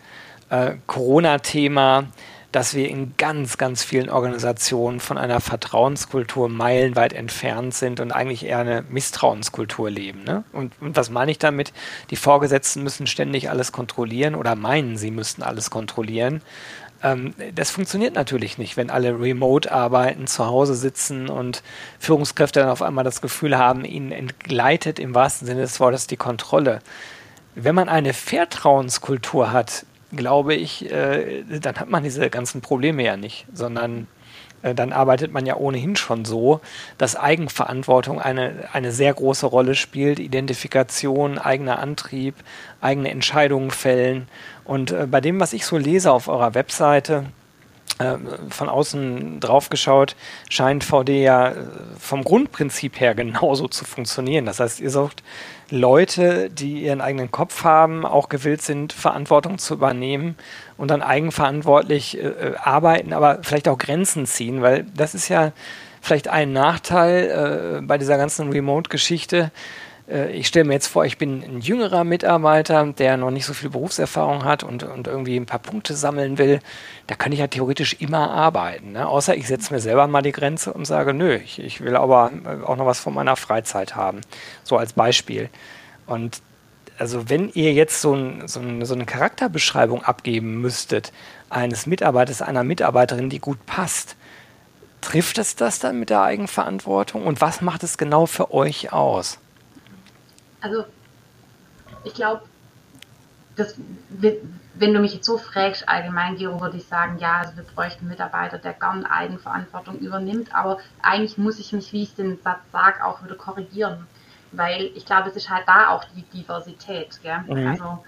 äh, 0.51 0.73
Corona-Thema 0.87 2.09
dass 2.55 2.73
wir 2.75 2.89
in 2.89 3.17
ganz, 3.17 3.59
ganz 3.59 3.83
vielen 3.83 4.09
Organisationen 4.09 5.01
von 5.01 5.19
einer 5.19 5.41
Vertrauenskultur 5.41 6.49
meilenweit 6.49 7.13
entfernt 7.13 7.75
sind 7.75 7.99
und 7.99 8.13
eigentlich 8.13 8.47
eher 8.47 8.61
eine 8.61 8.85
Misstrauenskultur 8.89 9.91
leben. 9.91 10.23
Ne? 10.23 10.45
Und, 10.53 10.73
und, 10.81 10.95
was 10.95 11.11
meine 11.11 11.33
ich 11.33 11.41
damit? 11.41 11.73
Die 12.11 12.17
Vorgesetzten 12.17 12.85
müssen 12.85 13.09
ständig 13.09 13.51
alles 13.51 13.73
kontrollieren 13.73 14.37
oder 14.37 14.55
meinen, 14.55 14.97
sie 14.97 15.11
müssten 15.11 15.43
alles 15.43 15.71
kontrollieren. 15.71 16.43
Ähm, 17.05 17.35
das 17.55 17.71
funktioniert 17.71 18.15
natürlich 18.15 18.59
nicht, 18.59 18.77
wenn 18.77 18.91
alle 18.91 19.21
remote 19.21 19.71
arbeiten, 19.71 20.27
zu 20.27 20.47
Hause 20.47 20.75
sitzen 20.75 21.29
und 21.29 21.63
Führungskräfte 22.01 22.61
dann 22.61 22.71
auf 22.71 22.83
einmal 22.83 23.05
das 23.05 23.21
Gefühl 23.21 23.57
haben, 23.57 23.85
ihnen 23.85 24.11
entgleitet 24.11 24.99
im 24.99 25.15
wahrsten 25.15 25.47
Sinne 25.47 25.61
des 25.61 25.79
Wortes 25.79 26.07
die 26.09 26.17
Kontrolle. 26.17 26.81
Wenn 27.55 27.75
man 27.75 27.89
eine 27.89 28.15
Vertrauenskultur 28.15 29.53
hat, 29.53 29.85
glaube 30.11 30.55
ich, 30.55 30.91
äh, 30.91 31.45
dann 31.61 31.77
hat 31.77 31.91
man 31.91 32.03
diese 32.03 32.31
ganzen 32.31 32.63
Probleme 32.63 33.05
ja 33.05 33.17
nicht, 33.17 33.47
sondern 33.53 34.07
äh, 34.65 34.75
dann 34.75 34.93
arbeitet 34.93 35.33
man 35.33 35.47
ja 35.47 35.57
ohnehin 35.57 35.95
schon 35.97 36.25
so, 36.25 36.61
dass 36.99 37.17
Eigenverantwortung 37.17 38.21
eine, 38.21 38.69
eine 38.73 38.93
sehr 38.93 39.13
große 39.15 39.47
Rolle 39.47 39.75
spielt, 39.75 40.19
Identifikation, 40.19 41.39
eigener 41.39 41.79
Antrieb, 41.79 42.35
eigene 42.81 43.11
Entscheidungen 43.11 43.71
fällen. 43.71 44.29
Und 44.65 44.91
äh, 44.91 45.07
bei 45.07 45.21
dem, 45.21 45.39
was 45.39 45.53
ich 45.53 45.67
so 45.67 45.77
lese 45.77 46.11
auf 46.11 46.29
eurer 46.29 46.55
Webseite, 46.55 47.27
äh, 48.01 48.17
von 48.49 48.69
außen 48.69 49.39
drauf 49.39 49.69
geschaut, 49.69 50.17
scheint 50.49 50.83
VD 50.83 51.23
ja 51.23 51.51
äh, 51.51 51.55
vom 51.99 52.25
Grundprinzip 52.25 52.99
her 52.99 53.15
genauso 53.15 53.69
zu 53.69 53.85
funktionieren. 53.85 54.47
Das 54.47 54.59
heißt, 54.59 54.81
ihr 54.81 54.91
sucht 54.91 55.23
Leute, 55.71 56.51
die 56.51 56.83
ihren 56.83 57.01
eigenen 57.01 57.31
Kopf 57.31 57.63
haben, 57.63 58.05
auch 58.05 58.29
gewillt 58.29 58.63
sind, 58.63 58.93
Verantwortung 58.93 59.59
zu 59.59 59.75
übernehmen 59.75 60.37
und 60.77 60.91
dann 60.91 61.03
eigenverantwortlich 61.03 62.19
äh, 62.19 62.27
äh 62.27 62.57
arbeiten, 62.57 63.13
aber 63.13 63.39
vielleicht 63.43 63.69
auch 63.69 63.79
Grenzen 63.79 64.27
ziehen, 64.27 64.63
weil 64.63 64.85
das 64.95 65.15
ist 65.15 65.29
ja 65.29 65.53
vielleicht 66.01 66.29
ein 66.29 66.53
Nachteil 66.53 67.79
äh, 67.81 67.83
bei 67.83 67.99
dieser 67.99 68.19
ganzen 68.19 68.51
Remote-Geschichte, 68.51 69.51
äh, 70.09 70.31
ich 70.33 70.47
stelle 70.47 70.65
mir 70.65 70.75
jetzt 70.75 70.89
vor, 70.89 71.05
ich 71.05 71.19
bin 71.19 71.43
ein 71.43 71.61
jüngerer 71.61 72.05
Mitarbeiter, 72.05 72.93
der 72.93 73.17
noch 73.17 73.31
nicht 73.31 73.47
so 73.47 73.55
viel 73.55 73.71
Berufserfahrung 73.71 74.45
hat 74.45 74.63
und, 74.63 74.83
und 74.83 75.07
irgendwie 75.07 75.37
ein 75.37 75.47
paar 75.47 75.59
Punkte 75.59 75.95
sammeln 75.95 76.39
will, 76.39 76.61
da 77.07 77.15
kann 77.15 77.33
ich 77.33 77.39
ja 77.39 77.47
theoretisch 77.47 77.97
immer 78.01 78.31
arbeiten. 78.31 78.93
Ne? 78.93 79.07
Außer 79.07 79.37
ich 79.37 79.47
setze 79.47 79.73
mir 79.73 79.81
selber 79.81 80.07
mal 80.07 80.23
die 80.23 80.33
Grenze 80.33 80.73
und 80.73 80.87
sage, 80.87 81.15
nö, 81.15 81.37
ich, 81.37 81.59
ich 81.59 81.81
will 81.81 81.97
aber 81.97 82.31
auch 82.67 82.77
noch 82.77 82.87
was 82.87 83.01
von 83.01 83.15
meiner 83.15 83.37
Freizeit 83.37 83.97
haben. 83.97 84.21
So 84.63 84.77
als 84.77 84.93
Beispiel. 84.93 85.49
Und 86.07 86.43
also 86.99 87.29
wenn 87.29 87.51
ihr 87.51 87.73
jetzt 87.73 88.01
so, 88.01 88.15
ein, 88.15 88.47
so, 88.49 88.61
ein, 88.61 88.85
so 88.85 88.95
eine 88.95 89.07
Charakterbeschreibung 89.07 90.05
abgeben 90.05 90.61
müsstet, 90.61 91.13
eines 91.51 91.87
Mitarbeiters, 91.87 92.43
einer 92.43 92.65
Mitarbeiterin, 92.65 93.31
die 93.31 93.41
gut 93.41 93.65
passt, 93.67 94.17
trifft 95.01 95.39
es 95.39 95.57
das 95.57 95.79
dann 95.79 95.99
mit 95.99 96.11
der 96.11 96.23
Eigenverantwortung? 96.23 97.27
Und 97.27 97.41
was 97.41 97.61
macht 97.61 97.83
es 97.83 97.99
genau 97.99 98.27
für 98.27 98.53
euch 98.53 98.93
aus? 98.93 99.39
Also, 100.61 100.85
ich 102.05 102.15
glaube, 102.15 102.43
wenn 104.75 104.95
du 104.95 105.01
mich 105.01 105.15
jetzt 105.15 105.27
so 105.27 105.39
fragst, 105.39 105.89
allgemein, 105.89 106.37
Gero, 106.37 106.61
würde 106.61 106.79
ich 106.79 106.87
sagen, 106.87 107.19
ja, 107.19 107.39
also 107.39 107.57
wir 107.57 107.65
bräuchten 107.65 108.01
einen 108.01 108.11
Mitarbeiter, 108.11 108.59
der 108.59 108.73
gern 108.73 109.05
Eigenverantwortung 109.05 109.99
übernimmt, 109.99 110.55
aber 110.55 110.79
eigentlich 111.03 111.39
muss 111.39 111.59
ich 111.59 111.73
mich, 111.73 111.93
wie 111.93 112.03
ich 112.03 112.15
den 112.15 112.41
Satz 112.43 112.61
sage, 112.73 113.05
auch 113.05 113.23
wieder 113.23 113.37
korrigieren, 113.37 114.07
weil 114.57 114.91
ich 114.95 115.07
glaube, 115.07 115.29
es 115.29 115.37
ist 115.37 115.51
halt 115.51 115.65
da 115.67 115.89
auch 115.89 116.05
die 116.17 116.23
Diversität, 116.23 117.21
gell? 117.23 117.41
Mhm. 117.47 117.69
Also, 117.69 118.05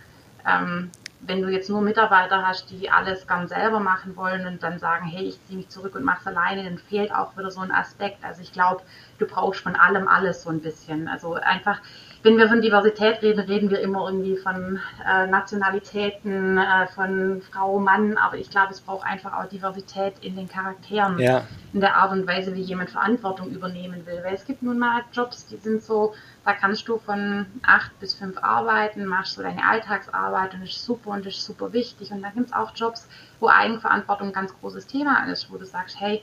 ähm, 0.46 0.90
wenn 1.20 1.42
du 1.42 1.48
jetzt 1.48 1.68
nur 1.68 1.80
Mitarbeiter 1.80 2.46
hast, 2.46 2.70
die 2.70 2.90
alles 2.90 3.26
ganz 3.26 3.50
selber 3.50 3.80
machen 3.80 4.16
wollen 4.16 4.46
und 4.46 4.62
dann 4.62 4.78
sagen, 4.78 5.06
hey, 5.06 5.24
ich 5.24 5.44
ziehe 5.46 5.58
mich 5.58 5.68
zurück 5.68 5.94
und 5.94 6.04
mache 6.04 6.20
es 6.20 6.26
alleine, 6.26 6.64
dann 6.64 6.78
fehlt 6.78 7.12
auch 7.12 7.36
wieder 7.36 7.50
so 7.50 7.60
ein 7.60 7.72
Aspekt. 7.72 8.24
Also 8.24 8.42
ich 8.42 8.52
glaube, 8.52 8.82
du 9.18 9.26
brauchst 9.26 9.60
von 9.60 9.76
allem 9.76 10.08
alles 10.08 10.42
so 10.42 10.50
ein 10.50 10.60
bisschen. 10.60 11.08
Also 11.08 11.34
einfach, 11.34 11.80
wenn 12.22 12.36
wir 12.36 12.48
von 12.48 12.60
Diversität 12.60 13.22
reden, 13.22 13.40
reden 13.40 13.70
wir 13.70 13.80
immer 13.80 14.06
irgendwie 14.06 14.36
von 14.36 14.78
äh, 15.08 15.26
Nationalitäten, 15.26 16.58
äh, 16.58 16.86
von 16.88 17.42
Frau, 17.50 17.78
Mann, 17.78 18.18
aber 18.18 18.36
ich 18.36 18.50
glaube, 18.50 18.72
es 18.72 18.80
braucht 18.80 19.06
einfach 19.06 19.32
auch 19.32 19.48
Diversität 19.48 20.14
in 20.20 20.36
den 20.36 20.48
Charakteren, 20.48 21.18
ja. 21.18 21.44
in 21.72 21.80
der 21.80 21.96
Art 21.96 22.12
und 22.12 22.26
Weise, 22.26 22.54
wie 22.54 22.62
jemand 22.62 22.90
Verantwortung 22.90 23.50
übernehmen 23.50 24.06
will. 24.06 24.20
Weil 24.22 24.34
es 24.34 24.44
gibt 24.44 24.62
nun 24.62 24.78
mal 24.78 25.02
Jobs, 25.12 25.46
die 25.46 25.56
sind 25.56 25.82
so, 25.82 26.14
da 26.46 26.52
kannst 26.52 26.86
du 26.86 26.98
von 26.98 27.46
acht 27.66 27.98
bis 27.98 28.14
fünf 28.14 28.38
arbeiten, 28.38 29.04
machst 29.04 29.34
so 29.34 29.42
deine 29.42 29.66
Alltagsarbeit 29.68 30.54
und 30.54 30.60
das 30.60 30.70
ist 30.70 30.84
super 30.84 31.10
und 31.10 31.26
das 31.26 31.34
ist 31.34 31.44
super 31.44 31.72
wichtig. 31.72 32.12
Und 32.12 32.22
dann 32.22 32.34
gibt 32.34 32.46
es 32.46 32.52
auch 32.52 32.72
Jobs, 32.72 33.08
wo 33.40 33.48
Eigenverantwortung 33.48 34.28
ein 34.28 34.32
ganz 34.32 34.54
großes 34.60 34.86
Thema 34.86 35.24
ist, 35.24 35.50
wo 35.50 35.56
du 35.56 35.64
sagst, 35.64 35.98
hey, 35.98 36.22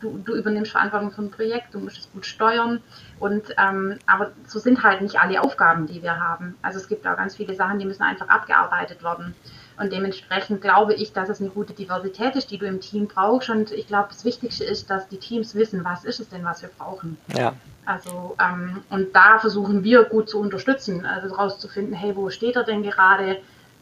du, 0.00 0.18
du 0.18 0.34
übernimmst 0.34 0.72
Verantwortung 0.72 1.12
für 1.12 1.22
ein 1.22 1.30
Projekt, 1.30 1.74
du 1.74 1.78
musst 1.78 1.96
es 1.96 2.10
gut 2.10 2.26
steuern. 2.26 2.82
Und 3.20 3.54
ähm, 3.56 4.00
aber 4.04 4.32
so 4.48 4.58
sind 4.58 4.82
halt 4.82 5.00
nicht 5.00 5.20
alle 5.20 5.40
Aufgaben, 5.40 5.86
die 5.86 6.02
wir 6.02 6.18
haben. 6.18 6.56
Also 6.62 6.80
es 6.80 6.88
gibt 6.88 7.06
auch 7.06 7.16
ganz 7.16 7.36
viele 7.36 7.54
Sachen, 7.54 7.78
die 7.78 7.86
müssen 7.86 8.02
einfach 8.02 8.28
abgearbeitet 8.28 9.04
werden. 9.04 9.36
Und 9.78 9.92
dementsprechend 9.92 10.60
glaube 10.60 10.94
ich, 10.94 11.12
dass 11.12 11.28
es 11.28 11.40
eine 11.40 11.50
gute 11.50 11.72
Diversität 11.72 12.36
ist, 12.36 12.50
die 12.50 12.58
du 12.58 12.66
im 12.66 12.80
Team 12.80 13.08
brauchst. 13.08 13.50
Und 13.50 13.72
ich 13.72 13.86
glaube, 13.86 14.08
das 14.10 14.24
Wichtigste 14.24 14.64
ist, 14.64 14.90
dass 14.90 15.08
die 15.08 15.18
Teams 15.18 15.54
wissen, 15.54 15.84
was 15.84 16.04
ist 16.04 16.20
es 16.20 16.28
denn, 16.28 16.44
was 16.44 16.62
wir 16.62 16.70
brauchen. 16.76 17.16
Ja. 17.36 17.54
Also, 17.84 18.36
ähm, 18.40 18.82
und 18.90 19.14
da 19.14 19.38
versuchen 19.38 19.82
wir 19.82 20.04
gut 20.04 20.28
zu 20.28 20.38
unterstützen, 20.38 21.04
also 21.04 21.34
rauszufinden, 21.34 21.94
hey, 21.94 22.14
wo 22.14 22.30
steht 22.30 22.56
er 22.56 22.64
denn 22.64 22.82
gerade? 22.82 23.38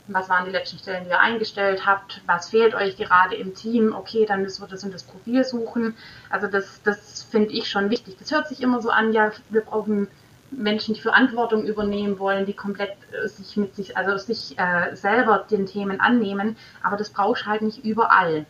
Was 0.07 0.29
waren 0.29 0.45
die 0.45 0.51
letzten 0.51 0.79
Stellen, 0.79 1.05
die 1.05 1.11
ihr 1.11 1.21
eingestellt 1.21 1.87
habt? 1.87 2.23
Was 2.27 2.49
fehlt 2.49 2.75
euch 2.75 2.97
gerade 2.97 3.37
im 3.37 3.55
Team? 3.55 3.95
Okay, 3.95 4.27
dann 4.27 4.43
müssen 4.43 4.63
wir 4.63 4.69
das 4.69 4.83
und 4.83 4.93
das 4.93 5.05
Profil 5.05 5.45
suchen. 5.45 5.97
Also 6.31 6.49
das, 6.49 6.81
das 6.83 7.23
finde 7.31 7.53
ich 7.53 7.69
schon 7.69 7.91
wichtig. 7.91 8.17
Das 8.19 8.33
hört 8.33 8.49
sich 8.49 8.61
immer 8.63 8.81
so 8.81 8.91
an, 8.91 9.13
ja, 9.13 9.31
wir 9.51 9.61
brauchen 9.61 10.09
Menschen, 10.51 10.95
die 10.95 11.01
Verantwortung 11.01 11.65
übernehmen 11.65 12.19
wollen, 12.19 12.47
die 12.47 12.55
komplett 12.55 12.93
äh, 13.13 13.29
sich 13.29 13.57
mit 13.57 13.75
sich, 13.75 13.97
also 13.97 14.17
sich 14.19 14.59
äh, 14.59 14.95
selber 14.95 15.47
den 15.51 15.67
Themen 15.67 16.01
annehmen. 16.01 16.57
Aber 16.83 16.97
das 16.97 17.11
brauchst 17.11 17.47
halt 17.47 17.63
nicht 17.63 17.85
überall. 17.85 18.47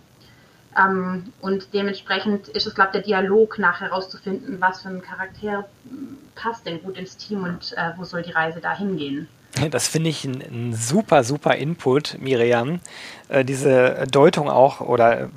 Ähm, 0.76 1.32
und 1.40 1.74
dementsprechend 1.74 2.48
ist 2.48 2.66
es, 2.66 2.74
glaube 2.74 2.90
ich, 2.90 2.92
der 2.92 3.02
Dialog 3.02 3.58
nachher 3.58 3.88
herauszufinden, 3.88 4.60
was 4.60 4.82
für 4.82 4.88
ein 4.88 5.02
Charakter 5.02 5.68
passt 6.34 6.66
denn 6.66 6.82
gut 6.82 6.96
ins 6.96 7.16
Team 7.16 7.44
und 7.44 7.72
äh, 7.76 7.92
wo 7.96 8.04
soll 8.04 8.22
die 8.22 8.30
Reise 8.30 8.60
da 8.60 8.76
hingehen. 8.76 9.28
Das 9.70 9.88
finde 9.88 10.10
ich 10.10 10.24
ein, 10.24 10.72
super, 10.72 11.24
super 11.24 11.54
Input, 11.56 12.18
Miriam. 12.20 12.80
Äh, 13.28 13.44
diese 13.44 14.06
Deutung 14.10 14.48
auch 14.48 14.80
oder 14.80 15.22
äh, 15.22 15.28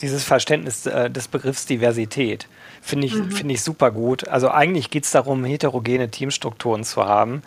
dieses 0.00 0.24
Verständnis 0.24 0.86
äh, 0.86 1.10
des 1.10 1.28
Begriffs 1.28 1.66
Diversität 1.66 2.48
finde 2.80 3.06
ich, 3.06 3.14
mhm. 3.14 3.30
Find 3.30 3.50
ich 3.50 3.62
super 3.62 3.90
gut. 3.90 4.28
Also 4.28 4.50
eigentlich 4.50 4.90
geht 4.90 5.04
es 5.04 5.10
darum, 5.10 5.44
heterogene 5.44 6.08
Teamstrukturen 6.10 6.84
zu 6.84 7.04
haben, 7.04 7.42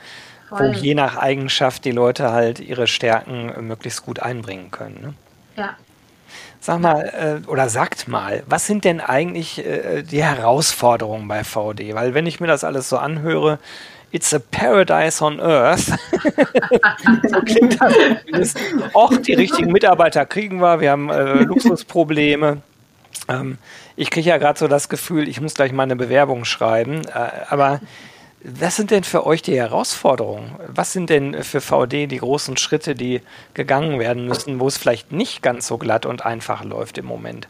Voll. 0.50 0.60
wo 0.60 0.71
je 0.74 0.93
nach 0.95 1.17
Eigenschaft 1.17 1.86
die 1.86 1.91
Leute 1.91 2.32
halt 2.32 2.60
ihre 2.60 2.88
Stärken 2.88 3.50
äh, 3.50 3.62
möglichst 3.62 4.06
gut 4.06 4.19
einbringen 4.19 4.69
können. 4.71 5.02
Ne? 5.02 5.13
Ja, 5.56 5.76
Sag 6.63 6.80
mal, 6.80 7.41
äh, 7.43 7.47
oder 7.50 7.69
sagt 7.69 8.08
mal, 8.08 8.43
was 8.45 8.67
sind 8.67 8.86
denn 8.86 9.02
eigentlich 9.02 9.56
die 10.12 10.24
Herausforderungen 10.24 11.28
bei 11.28 11.43
VD? 11.43 11.95
Weil 11.95 12.13
wenn 12.13 12.28
ich 12.28 12.39
mir 12.39 12.45
das 12.45 12.63
alles 12.63 12.88
so 12.88 13.00
anhöre, 13.00 13.58
It's 14.12 14.34
a 14.34 14.39
Paradise 14.39 15.24
on 15.24 15.39
Earth. 15.39 15.88
so 17.30 17.41
klingt 17.41 17.80
das. 18.32 18.56
Och, 18.93 19.17
die 19.17 19.34
richtigen 19.34 19.71
Mitarbeiter 19.71 20.26
kriegen 20.26 20.60
wir, 20.60 20.82
wir 20.82 20.91
haben 20.91 21.10
äh, 21.10 21.43
Luxusprobleme. 21.43 22.62
Ähm, 23.30 23.58
ich 23.95 24.10
kriege 24.10 24.30
ja 24.30 24.38
gerade 24.38 24.60
so 24.60 24.67
das 24.67 24.89
Gefühl, 24.89 25.30
ich 25.30 25.39
muss 25.39 25.54
gleich 25.54 25.71
mal 25.71 25.84
eine 25.84 25.95
Bewerbung 25.95 26.43
schreiben. 26.43 27.04
Äh, 27.08 27.30
aber 27.50 27.80
was 28.43 28.76
sind 28.76 28.91
denn 28.91 29.04
für 29.04 29.26
euch 29.26 29.41
die 29.41 29.56
Herausforderungen? 29.56 30.56
Was 30.67 30.93
sind 30.93 31.10
denn 31.10 31.43
für 31.43 31.62
VD 31.62 32.08
die 32.08 32.17
großen 32.17 32.58
Schritte, 32.58 32.95
die 32.95 33.21
gegangen 33.54 34.00
werden 34.00 34.28
müssen, 34.28 34.60
wo 34.60 34.67
es 34.67 34.78
vielleicht 34.78 35.12
nicht 35.12 35.41
ganz 35.43 35.67
so 35.67 35.78
glatt 35.78 36.06
und 36.06 36.26
einfach 36.26 36.63
läuft 36.63 36.97
im 36.97 37.06
Moment? 37.06 37.47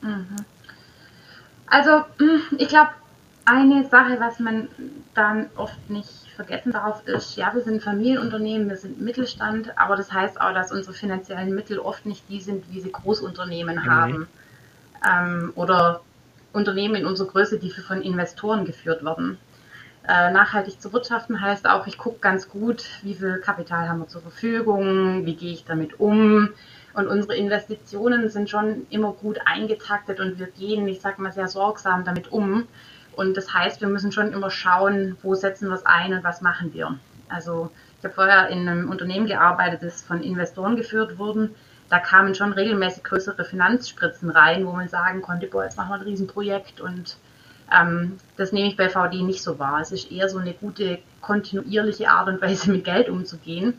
Mhm. 0.00 0.36
Also, 1.66 2.04
hm, 2.18 2.42
ich 2.58 2.68
glaube, 2.68 2.90
eine 3.44 3.88
Sache, 3.88 4.18
was 4.20 4.38
man 4.38 4.68
dann 5.14 5.50
oft 5.56 5.90
nicht 5.90 6.08
vergessen 6.34 6.72
darf, 6.72 7.06
ist, 7.06 7.36
ja, 7.36 7.54
wir 7.54 7.62
sind 7.62 7.82
Familienunternehmen, 7.82 8.68
wir 8.68 8.76
sind 8.76 9.00
Mittelstand, 9.00 9.78
aber 9.78 9.96
das 9.96 10.12
heißt 10.12 10.40
auch, 10.40 10.52
dass 10.52 10.72
unsere 10.72 10.94
finanziellen 10.94 11.54
Mittel 11.54 11.78
oft 11.78 12.06
nicht 12.06 12.28
die 12.28 12.40
sind, 12.40 12.64
wie 12.72 12.80
sie 12.80 12.92
Großunternehmen 12.92 13.76
mhm. 13.76 13.86
haben. 13.86 14.28
Ähm, 15.06 15.52
oder 15.54 16.00
Unternehmen 16.52 16.94
in 16.94 17.06
unserer 17.06 17.28
Größe, 17.28 17.58
die 17.58 17.70
von 17.70 18.02
Investoren 18.02 18.64
geführt 18.64 19.04
werden. 19.04 19.38
Äh, 20.06 20.32
nachhaltig 20.32 20.80
zu 20.80 20.92
wirtschaften 20.92 21.40
heißt 21.40 21.66
auch, 21.66 21.86
ich 21.86 21.96
gucke 21.96 22.18
ganz 22.20 22.48
gut, 22.48 22.84
wie 23.02 23.14
viel 23.14 23.38
Kapital 23.38 23.88
haben 23.88 24.00
wir 24.00 24.08
zur 24.08 24.20
Verfügung, 24.20 25.24
wie 25.24 25.34
gehe 25.34 25.52
ich 25.52 25.64
damit 25.64 25.98
um. 25.98 26.50
Und 26.92 27.08
unsere 27.08 27.34
Investitionen 27.34 28.28
sind 28.28 28.48
schon 28.50 28.86
immer 28.90 29.12
gut 29.12 29.40
eingetaktet 29.46 30.20
und 30.20 30.38
wir 30.38 30.46
gehen, 30.46 30.86
ich 30.86 31.00
sage 31.00 31.20
mal, 31.20 31.32
sehr 31.32 31.48
sorgsam 31.48 32.04
damit 32.04 32.30
um. 32.30 32.68
Und 33.16 33.36
das 33.36 33.52
heißt, 33.52 33.80
wir 33.80 33.88
müssen 33.88 34.12
schon 34.12 34.32
immer 34.32 34.50
schauen, 34.50 35.16
wo 35.22 35.34
setzen 35.34 35.68
wir 35.68 35.74
es 35.74 35.86
ein 35.86 36.12
und 36.12 36.24
was 36.24 36.40
machen 36.40 36.72
wir. 36.72 36.98
Also 37.28 37.70
ich 37.98 38.04
habe 38.04 38.14
vorher 38.14 38.48
in 38.48 38.68
einem 38.68 38.90
Unternehmen 38.90 39.26
gearbeitet, 39.26 39.82
das 39.82 40.02
von 40.02 40.22
Investoren 40.22 40.76
geführt 40.76 41.18
wurde. 41.18 41.50
Da 41.88 41.98
kamen 41.98 42.34
schon 42.34 42.52
regelmäßig 42.52 43.04
größere 43.04 43.44
Finanzspritzen 43.44 44.30
rein, 44.30 44.66
wo 44.66 44.72
man 44.72 44.88
sagen 44.88 45.22
konnte, 45.22 45.46
boah, 45.46 45.64
jetzt 45.64 45.76
machen 45.76 45.90
wir 45.90 45.96
ein 45.96 46.02
Riesenprojekt 46.02 46.80
und 46.80 47.16
ähm, 47.72 48.18
das 48.36 48.52
nehme 48.52 48.68
ich 48.68 48.76
bei 48.76 48.88
VD 48.88 49.22
nicht 49.22 49.42
so 49.42 49.58
wahr. 49.58 49.80
Es 49.80 49.92
ist 49.92 50.10
eher 50.10 50.28
so 50.28 50.38
eine 50.38 50.52
gute, 50.52 50.98
kontinuierliche 51.20 52.08
Art 52.08 52.28
und 52.28 52.42
Weise, 52.42 52.70
mit 52.70 52.84
Geld 52.84 53.08
umzugehen, 53.08 53.74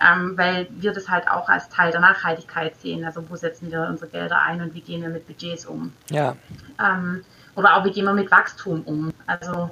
ähm, 0.00 0.36
weil 0.36 0.68
wir 0.70 0.92
das 0.92 1.08
halt 1.08 1.28
auch 1.28 1.48
als 1.48 1.68
Teil 1.68 1.90
der 1.90 2.00
Nachhaltigkeit 2.00 2.76
sehen. 2.76 3.04
Also 3.04 3.28
wo 3.28 3.36
setzen 3.36 3.70
wir 3.70 3.82
unsere 3.82 4.10
Gelder 4.10 4.40
ein 4.42 4.60
und 4.62 4.74
wie 4.74 4.80
gehen 4.80 5.02
wir 5.02 5.08
mit 5.08 5.26
Budgets 5.26 5.66
um? 5.66 5.92
Ja. 6.10 6.36
Ähm, 6.82 7.24
oder 7.58 7.76
auch 7.76 7.84
wie 7.84 7.90
gehen 7.90 8.04
wir 8.04 8.14
mit 8.14 8.30
Wachstum 8.30 8.82
um? 8.82 9.12
Also 9.26 9.70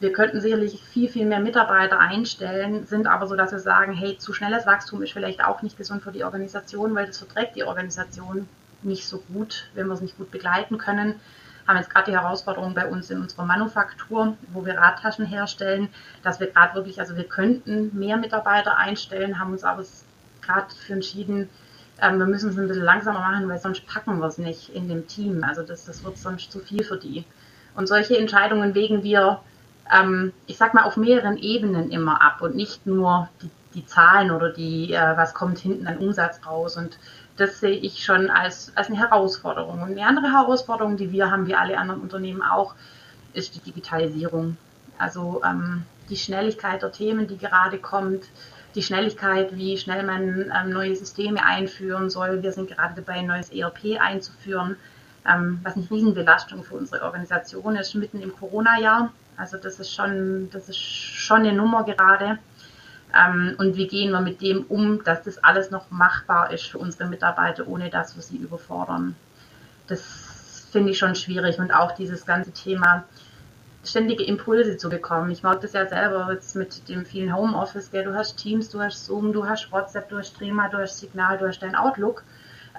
wir 0.00 0.12
könnten 0.12 0.40
sicherlich 0.40 0.82
viel, 0.82 1.08
viel 1.08 1.26
mehr 1.26 1.40
Mitarbeiter 1.40 1.98
einstellen, 1.98 2.86
sind 2.86 3.06
aber 3.06 3.26
so, 3.26 3.36
dass 3.36 3.52
wir 3.52 3.58
sagen, 3.58 3.94
hey, 3.94 4.18
zu 4.18 4.32
schnelles 4.32 4.66
Wachstum 4.66 5.02
ist 5.02 5.12
vielleicht 5.12 5.42
auch 5.42 5.62
nicht 5.62 5.78
gesund 5.78 6.02
für 6.02 6.12
die 6.12 6.24
Organisation, 6.24 6.94
weil 6.94 7.06
das 7.06 7.18
verträgt 7.18 7.56
die 7.56 7.64
Organisation 7.64 8.48
nicht 8.82 9.06
so 9.06 9.22
gut, 9.32 9.68
wenn 9.74 9.86
wir 9.86 9.94
es 9.94 10.00
nicht 10.00 10.18
gut 10.18 10.30
begleiten 10.30 10.76
können 10.76 11.14
haben 11.64 11.76
jetzt 11.76 11.90
gerade 11.90 12.10
die 12.10 12.16
Herausforderung 12.16 12.74
bei 12.74 12.86
uns 12.88 13.08
in 13.08 13.20
unserer 13.20 13.44
Manufaktur, 13.44 14.36
wo 14.52 14.66
wir 14.66 14.74
Radtaschen 14.74 15.24
herstellen, 15.24 15.88
dass 16.24 16.40
wir 16.40 16.48
gerade 16.48 16.74
wirklich, 16.74 16.98
also 16.98 17.16
wir 17.16 17.24
könnten 17.24 17.96
mehr 17.96 18.16
Mitarbeiter 18.16 18.76
einstellen, 18.76 19.38
haben 19.38 19.52
uns 19.52 19.62
aber 19.62 19.84
gerade 20.40 20.74
für 20.74 20.94
entschieden, 20.94 21.48
ähm, 22.00 22.18
wir 22.18 22.26
müssen 22.26 22.50
es 22.50 22.58
ein 22.58 22.68
bisschen 22.68 22.84
langsamer 22.84 23.20
machen, 23.20 23.48
weil 23.48 23.58
sonst 23.58 23.86
packen 23.86 24.18
wir 24.18 24.26
es 24.26 24.38
nicht 24.38 24.70
in 24.70 24.88
dem 24.88 25.06
Team. 25.06 25.44
Also 25.44 25.62
das, 25.62 25.84
das 25.84 26.04
wird 26.04 26.18
sonst 26.18 26.50
zu 26.50 26.60
viel 26.60 26.84
für 26.84 26.96
die. 26.96 27.24
Und 27.74 27.88
solche 27.88 28.18
Entscheidungen 28.18 28.74
wägen 28.74 29.02
wir, 29.02 29.40
ähm, 29.92 30.32
ich 30.46 30.56
sag 30.56 30.74
mal, 30.74 30.84
auf 30.84 30.96
mehreren 30.96 31.36
Ebenen 31.36 31.90
immer 31.90 32.22
ab 32.22 32.42
und 32.42 32.54
nicht 32.54 32.86
nur 32.86 33.28
die, 33.40 33.50
die 33.74 33.86
Zahlen 33.86 34.30
oder 34.30 34.50
die, 34.50 34.92
äh, 34.92 35.16
was 35.16 35.34
kommt 35.34 35.58
hinten 35.58 35.86
an 35.86 35.98
Umsatz 35.98 36.40
raus. 36.46 36.76
Und 36.76 36.98
das 37.36 37.60
sehe 37.60 37.76
ich 37.76 38.04
schon 38.04 38.30
als, 38.30 38.72
als 38.74 38.88
eine 38.88 38.98
Herausforderung. 38.98 39.82
Und 39.82 39.92
eine 39.92 40.06
andere 40.06 40.32
Herausforderung, 40.32 40.96
die 40.96 41.12
wir 41.12 41.30
haben, 41.30 41.46
wie 41.46 41.54
alle 41.54 41.78
anderen 41.78 42.00
Unternehmen 42.00 42.42
auch, 42.42 42.74
ist 43.32 43.54
die 43.54 43.60
Digitalisierung. 43.60 44.56
Also 44.98 45.42
ähm, 45.44 45.84
die 46.10 46.16
Schnelligkeit 46.16 46.82
der 46.82 46.92
Themen, 46.92 47.26
die 47.26 47.38
gerade 47.38 47.78
kommt, 47.78 48.24
die 48.74 48.82
Schnelligkeit, 48.82 49.56
wie 49.56 49.76
schnell 49.76 50.02
man 50.04 50.50
ähm, 50.50 50.70
neue 50.70 50.96
Systeme 50.96 51.44
einführen 51.44 52.10
soll. 52.10 52.42
Wir 52.42 52.52
sind 52.52 52.68
gerade 52.70 52.94
dabei, 52.94 53.14
ein 53.14 53.26
neues 53.26 53.50
ERP 53.50 54.00
einzuführen, 54.00 54.76
ähm, 55.26 55.60
was 55.62 55.76
eine 55.76 55.90
Riesenbelastung 55.90 56.64
für 56.64 56.74
unsere 56.74 57.02
Organisation 57.04 57.76
ist, 57.76 57.94
mitten 57.94 58.20
im 58.20 58.34
Corona-Jahr. 58.34 59.12
Also 59.36 59.56
das 59.56 59.80
ist 59.80 59.94
schon, 59.94 60.50
das 60.50 60.68
ist 60.68 60.78
schon 60.78 61.40
eine 61.40 61.52
Nummer 61.52 61.84
gerade. 61.84 62.38
Ähm, 63.14 63.54
und 63.58 63.76
wie 63.76 63.86
gehen 63.86 64.10
wir 64.10 64.20
mit 64.20 64.40
dem 64.40 64.64
um, 64.64 65.04
dass 65.04 65.22
das 65.22 65.42
alles 65.44 65.70
noch 65.70 65.90
machbar 65.90 66.50
ist 66.50 66.64
für 66.64 66.78
unsere 66.78 67.08
Mitarbeiter, 67.08 67.66
ohne 67.68 67.90
dass 67.90 68.16
wir 68.16 68.22
sie 68.22 68.36
überfordern. 68.36 69.16
Das 69.86 70.68
finde 70.70 70.92
ich 70.92 70.98
schon 70.98 71.14
schwierig. 71.14 71.58
Und 71.58 71.72
auch 71.72 71.92
dieses 71.92 72.24
ganze 72.24 72.52
Thema, 72.52 73.04
ständige 73.84 74.24
Impulse 74.24 74.76
zu 74.76 74.88
bekommen. 74.88 75.30
Ich 75.30 75.42
mag 75.42 75.60
das 75.60 75.72
ja 75.72 75.86
selber 75.86 76.28
jetzt 76.32 76.54
mit 76.54 76.88
dem 76.88 77.04
vielen 77.04 77.34
Homeoffice, 77.34 77.90
gell? 77.90 78.04
du 78.04 78.14
hast 78.14 78.36
Teams, 78.36 78.68
du 78.70 78.80
hast 78.80 79.06
Zoom, 79.06 79.32
du 79.32 79.46
hast 79.46 79.72
WhatsApp, 79.72 80.08
du 80.08 80.18
hast 80.18 80.34
Streamer, 80.34 80.68
du 80.68 80.78
hast 80.78 80.98
Signal, 80.98 81.38
du 81.38 81.46
hast 81.46 81.60
dein 81.60 81.74
Outlook. 81.74 82.22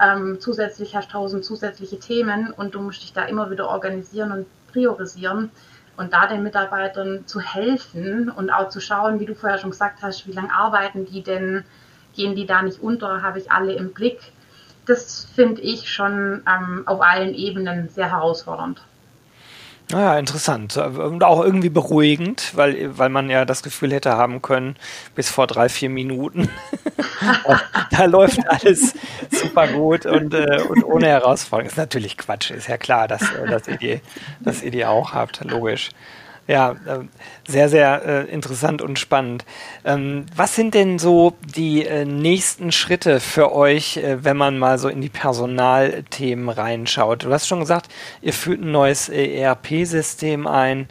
Ähm, 0.02 0.38
zusätzlich 0.40 0.96
hast 0.96 1.10
du 1.10 1.14
tausend 1.14 1.46
zusätzliche 1.46 2.00
Themen 2.00 2.52
und 2.52 2.74
du 2.74 2.82
musst 2.82 3.04
dich 3.04 3.14
da 3.14 3.26
immer 3.26 3.52
wieder 3.52 3.68
organisieren 3.70 4.32
und 4.32 4.48
priorisieren 4.72 5.52
und 5.98 6.14
da 6.14 6.26
den 6.26 6.42
Mitarbeitern 6.42 7.28
zu 7.28 7.40
helfen 7.40 8.30
und 8.30 8.50
auch 8.50 8.70
zu 8.70 8.80
schauen, 8.80 9.20
wie 9.20 9.26
du 9.26 9.36
vorher 9.36 9.60
schon 9.60 9.70
gesagt 9.70 10.02
hast, 10.02 10.26
wie 10.28 10.32
lange 10.32 10.54
arbeiten 10.54 11.06
die 11.06 11.22
denn, 11.22 11.64
gehen 12.16 12.36
die 12.36 12.46
da 12.46 12.62
nicht 12.62 12.82
unter, 12.82 13.22
habe 13.22 13.40
ich 13.40 13.52
alle 13.52 13.74
im 13.74 13.94
Blick. 13.94 14.20
Das 14.86 15.26
finde 15.36 15.62
ich 15.62 15.92
schon 15.92 16.44
ähm, 16.48 16.84
auf 16.88 17.02
allen 17.02 17.34
Ebenen 17.34 17.90
sehr 17.90 18.12
herausfordernd. 18.12 18.82
Naja, 19.94 20.18
interessant 20.18 20.76
und 20.76 21.24
auch 21.24 21.44
irgendwie 21.44 21.70
beruhigend, 21.70 22.52
weil, 22.56 22.98
weil 22.98 23.10
man 23.10 23.30
ja 23.30 23.46
das 23.46 23.62
Gefühl 23.62 23.94
hätte 23.94 24.14
haben 24.14 24.42
können, 24.42 24.76
bis 25.14 25.30
vor 25.30 25.46
drei, 25.46 25.70
vier 25.70 25.90
Minuten, 25.90 26.50
da 27.92 28.06
läuft 28.06 28.40
alles 28.50 28.96
super 29.30 29.68
gut 29.68 30.08
und, 30.08 30.34
äh, 30.34 30.64
und 30.68 30.84
ohne 30.84 31.06
Herausforderung. 31.10 31.70
Ist 31.70 31.78
natürlich 31.78 32.18
Quatsch, 32.18 32.50
ist 32.50 32.70
ja 32.70 32.78
klar, 32.78 33.08
dass, 33.08 33.22
äh, 33.22 33.48
dass, 33.48 33.68
ihr, 33.68 33.78
die, 33.78 34.02
dass 34.40 34.64
ihr 34.64 34.72
die 34.72 34.84
auch 34.84 35.14
habt, 35.14 35.44
logisch. 35.44 35.92
Ja, 36.46 36.72
äh, 36.72 37.00
sehr, 37.48 37.70
sehr 37.70 38.04
äh, 38.06 38.30
interessant 38.30 38.82
und 38.82 39.00
spannend. 39.00 39.46
Ähm, 39.86 40.26
was 40.36 40.56
sind 40.56 40.74
denn 40.74 41.00
so 41.00 41.36
die 41.56 41.86
äh, 41.86 42.04
nächsten 42.04 42.74
Schritte 42.74 43.22
für 43.22 43.54
euch, 43.54 43.96
äh, 43.96 44.26
wenn 44.26 44.36
man 44.36 44.60
mal 44.60 44.78
so 44.78 44.90
in 44.90 45.00
die 45.00 45.10
Personalthemen 45.10 46.50
reinschaut? 46.50 47.24
Du 47.24 47.32
hast 47.32 47.48
schon 47.48 47.62
gesagt, 47.62 47.88
ihr 48.22 48.34
führt 48.34 48.60
ein 48.60 48.72
neues 48.72 49.08
ERP-System 49.08 50.46
ein. 50.46 50.90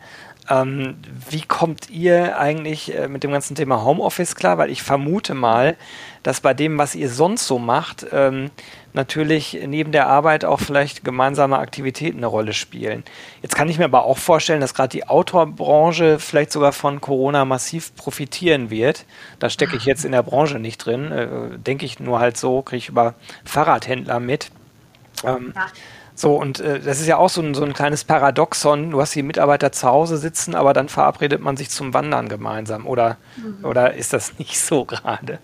Ähm, 0.50 0.96
wie 1.31 1.42
kommt 1.42 1.88
ihr 1.88 2.37
eigentlich 2.37 2.94
äh, 2.94 3.07
mit 3.07 3.22
dem 3.22 3.31
ganzen 3.31 3.55
Thema 3.55 3.85
Homeoffice 3.85 4.35
klar? 4.35 4.59
Weil 4.59 4.70
ich 4.70 4.83
vermute 4.83 5.35
mal, 5.35 5.76
dass 6.24 6.40
bei 6.40 6.52
dem, 6.52 6.78
was 6.78 6.96
ihr 6.96 7.11
sonst 7.11 7.46
so 7.46 7.61
macht, 7.61 8.07
ähm, 8.12 8.50
natürlich 8.92 9.59
neben 9.66 9.92
der 9.92 10.09
Arbeit 10.09 10.44
auch 10.44 10.59
vielleicht 10.59 11.05
gemeinsame 11.05 11.59
Aktivitäten 11.59 12.18
eine 12.18 12.26
Rolle 12.26 12.55
spielen. 12.55 13.05
Jetzt 13.40 13.55
kann 13.55 13.68
ich 13.68 13.78
mir 13.78 13.85
aber 13.85 14.05
auch 14.05 14.18
vorstellen, 14.18 14.61
dass 14.61 14.74
gerade 14.74 14.88
die 14.88 15.07
Autorbranche 15.07 16.18
vielleicht 16.18 16.50
sogar 16.50 16.72
von 16.72 17.00
Corona 17.00 17.44
massiv 17.44 17.94
profitieren 17.94 18.68
wird. 18.68 19.07
Da 19.38 19.48
stecke 19.48 19.76
ich 19.76 19.85
jetzt 19.85 20.05
in 20.05 20.12
der 20.12 20.24
Branche 20.24 20.59
nicht 20.59 20.78
drin, 20.78 21.12
äh, 21.12 21.28
denke 21.59 21.87
ich 21.87 22.00
nur 22.00 22.18
halt 22.18 22.37
so, 22.37 22.62
kriege 22.62 22.78
ich 22.78 22.88
über 22.88 23.14
Fahrradhändler 23.44 24.18
mit. 24.18 24.50
Ähm, 25.24 25.52
ja. 25.55 25.66
So, 26.14 26.37
und 26.37 26.61
äh, 26.61 26.81
das 26.81 27.01
ist 27.01 27.07
ja 27.07 27.16
auch 27.16 27.31
so 27.31 27.40
ein, 27.40 27.55
so 27.55 27.64
ein 27.64 27.72
kleines 27.72 28.05
Paradoxon. 28.05 28.90
Du 28.90 29.01
hast 29.01 29.14
die 29.14 29.22
Mitarbeiter 29.22 29.72
zu 29.72 29.88
Hause 29.88 30.18
sitzen, 30.18 30.55
aber 30.55 30.72
dann 30.72 30.88
verabredet 30.88 31.40
man 31.40 31.57
sich 31.57 31.70
zum 31.70 31.94
Wandern 31.94 32.29
gemeinsam. 32.29 32.87
Oder, 32.87 33.16
mhm. 33.37 33.64
oder 33.64 33.94
ist 33.94 34.12
das 34.12 34.38
nicht 34.38 34.61
so 34.61 34.85
gerade? 34.85 35.38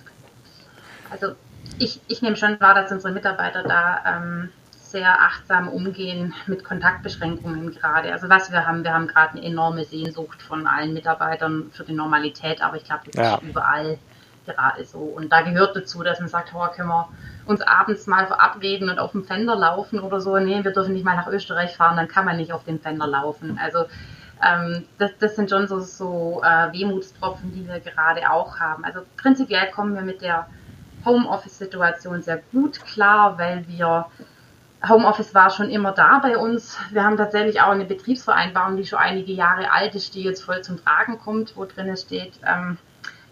Also 1.10 1.34
ich, 1.78 2.00
ich 2.06 2.22
nehme 2.22 2.36
schon 2.36 2.60
wahr, 2.60 2.74
dass 2.74 2.92
unsere 2.92 3.12
Mitarbeiter 3.12 3.62
da 3.62 4.00
ähm, 4.06 4.50
sehr 4.74 5.20
achtsam 5.20 5.68
umgehen 5.68 6.34
mit 6.46 6.64
Kontaktbeschränkungen 6.64 7.72
gerade. 7.72 8.12
Also 8.12 8.28
was 8.28 8.50
wir 8.50 8.66
haben, 8.66 8.84
wir 8.84 8.92
haben 8.92 9.06
gerade 9.06 9.38
eine 9.38 9.46
enorme 9.46 9.84
Sehnsucht 9.84 10.42
von 10.42 10.66
allen 10.66 10.94
Mitarbeitern 10.94 11.70
für 11.72 11.84
die 11.84 11.92
Normalität, 11.92 12.62
aber 12.62 12.76
ich 12.76 12.84
glaube, 12.84 13.02
das 13.06 13.14
ja. 13.14 13.34
ist 13.36 13.42
überall 13.42 13.98
gerade 14.46 14.84
so. 14.84 14.98
Und 14.98 15.30
da 15.30 15.42
gehört 15.42 15.76
dazu, 15.76 16.02
dass 16.02 16.20
man 16.20 16.28
sagt, 16.28 16.52
oh, 16.54 16.66
können 16.74 16.88
wir 16.88 17.08
uns 17.48 17.62
abends 17.62 18.06
mal 18.06 18.26
verabreden 18.26 18.90
und 18.90 18.98
auf 18.98 19.12
dem 19.12 19.24
Fender 19.24 19.56
laufen 19.56 20.00
oder 20.00 20.20
so. 20.20 20.36
Nee, 20.38 20.62
wir 20.62 20.72
dürfen 20.72 20.92
nicht 20.92 21.04
mal 21.04 21.16
nach 21.16 21.28
Österreich 21.28 21.76
fahren, 21.76 21.96
dann 21.96 22.08
kann 22.08 22.24
man 22.24 22.36
nicht 22.36 22.52
auf 22.52 22.64
dem 22.64 22.78
Fender 22.78 23.06
laufen. 23.06 23.58
Also 23.62 23.86
ähm, 24.44 24.84
das, 24.98 25.12
das 25.18 25.36
sind 25.36 25.50
schon 25.50 25.66
so, 25.66 25.80
so 25.80 26.42
äh, 26.44 26.72
Wehmutstropfen, 26.72 27.52
die 27.52 27.66
wir 27.66 27.80
gerade 27.80 28.30
auch 28.30 28.60
haben. 28.60 28.84
Also 28.84 29.00
prinzipiell 29.16 29.70
kommen 29.70 29.94
wir 29.94 30.02
mit 30.02 30.20
der 30.22 30.46
Homeoffice-Situation 31.04 32.22
sehr 32.22 32.42
gut 32.52 32.84
klar, 32.84 33.38
weil 33.38 33.66
wir 33.66 34.06
Homeoffice 34.86 35.34
war 35.34 35.50
schon 35.50 35.70
immer 35.70 35.92
da 35.92 36.18
bei 36.20 36.36
uns. 36.36 36.78
Wir 36.92 37.02
haben 37.02 37.16
tatsächlich 37.16 37.60
auch 37.60 37.70
eine 37.70 37.84
Betriebsvereinbarung, 37.84 38.76
die 38.76 38.86
schon 38.86 38.98
einige 38.98 39.32
Jahre 39.32 39.72
alt 39.72 39.94
ist, 39.94 40.14
die 40.14 40.22
jetzt 40.22 40.42
voll 40.42 40.62
zum 40.62 40.82
Tragen 40.82 41.18
kommt, 41.18 41.56
wo 41.56 41.64
drin 41.64 41.96
steht, 41.96 42.34
ähm, 42.46 42.78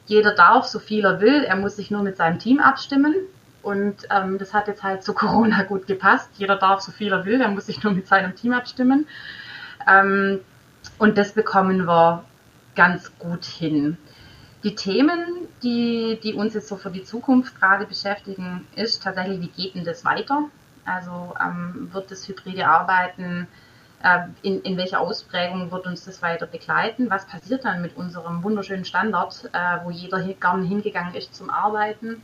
jeder 0.07 0.35
darf, 0.35 0.66
so 0.66 0.79
viel 0.79 1.05
er 1.05 1.20
will, 1.20 1.44
er 1.44 1.57
muss 1.57 1.76
sich 1.76 1.90
nur 1.90 2.02
mit 2.02 2.16
seinem 2.16 2.38
Team 2.38 2.61
abstimmen. 2.61 3.14
Und 3.66 4.07
ähm, 4.11 4.38
das 4.38 4.55
hat 4.55 4.68
jetzt 4.68 4.85
halt 4.85 5.02
zu 5.02 5.12
Corona 5.12 5.64
gut 5.64 5.88
gepasst. 5.88 6.31
Jeder 6.38 6.55
darf, 6.55 6.83
so 6.83 6.92
viel 6.92 7.12
er 7.12 7.24
will, 7.24 7.40
er 7.40 7.48
muss 7.48 7.66
sich 7.66 7.83
nur 7.83 7.92
mit 7.92 8.07
seinem 8.07 8.37
Team 8.37 8.52
abstimmen. 8.52 9.09
Ähm, 9.88 10.38
und 10.98 11.18
das 11.18 11.33
bekommen 11.33 11.85
wir 11.85 12.22
ganz 12.76 13.11
gut 13.18 13.44
hin. 13.44 13.98
Die 14.62 14.76
Themen, 14.76 15.48
die, 15.64 16.20
die 16.22 16.35
uns 16.35 16.55
jetzt 16.55 16.68
so 16.68 16.76
für 16.76 16.92
die 16.92 17.02
Zukunft 17.02 17.59
gerade 17.59 17.87
beschäftigen, 17.87 18.68
ist 18.76 19.02
tatsächlich, 19.02 19.40
wie 19.40 19.48
geht 19.48 19.74
denn 19.74 19.85
das 19.85 20.05
weiter? 20.05 20.44
Also 20.85 21.35
ähm, 21.44 21.88
wird 21.92 22.12
das 22.12 22.29
hybride 22.29 22.68
Arbeiten, 22.68 23.48
äh, 24.00 24.29
in, 24.42 24.61
in 24.62 24.76
welcher 24.76 25.00
Ausprägung 25.00 25.72
wird 25.72 25.88
uns 25.88 26.05
das 26.05 26.22
weiter 26.22 26.46
begleiten? 26.46 27.11
Was 27.11 27.26
passiert 27.26 27.64
dann 27.64 27.83
mit 27.83 27.96
unserem 27.96 28.44
wunderschönen 28.44 28.85
Standort, 28.85 29.50
äh, 29.52 29.79
wo 29.83 29.90
jeder 29.90 30.20
hier 30.20 30.35
gerne 30.35 30.64
hingegangen 30.64 31.16
ist 31.16 31.35
zum 31.35 31.50
Arbeiten? 31.50 32.22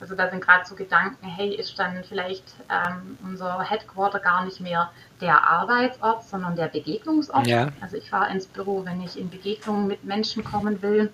Also 0.00 0.14
da 0.14 0.28
sind 0.28 0.44
gerade 0.44 0.66
so 0.66 0.74
Gedanken, 0.74 1.26
hey, 1.26 1.54
ist 1.54 1.78
dann 1.78 2.04
vielleicht 2.04 2.44
ähm, 2.68 3.18
unser 3.22 3.62
Headquarter 3.62 4.18
gar 4.18 4.44
nicht 4.44 4.60
mehr 4.60 4.90
der 5.20 5.42
Arbeitsort, 5.48 6.24
sondern 6.24 6.56
der 6.56 6.68
Begegnungsort. 6.68 7.46
Ja. 7.46 7.68
Also 7.80 7.96
ich 7.96 8.10
fahre 8.10 8.30
ins 8.32 8.46
Büro, 8.46 8.84
wenn 8.84 9.00
ich 9.00 9.18
in 9.18 9.30
Begegnungen 9.30 9.86
mit 9.86 10.04
Menschen 10.04 10.44
kommen 10.44 10.82
will 10.82 11.10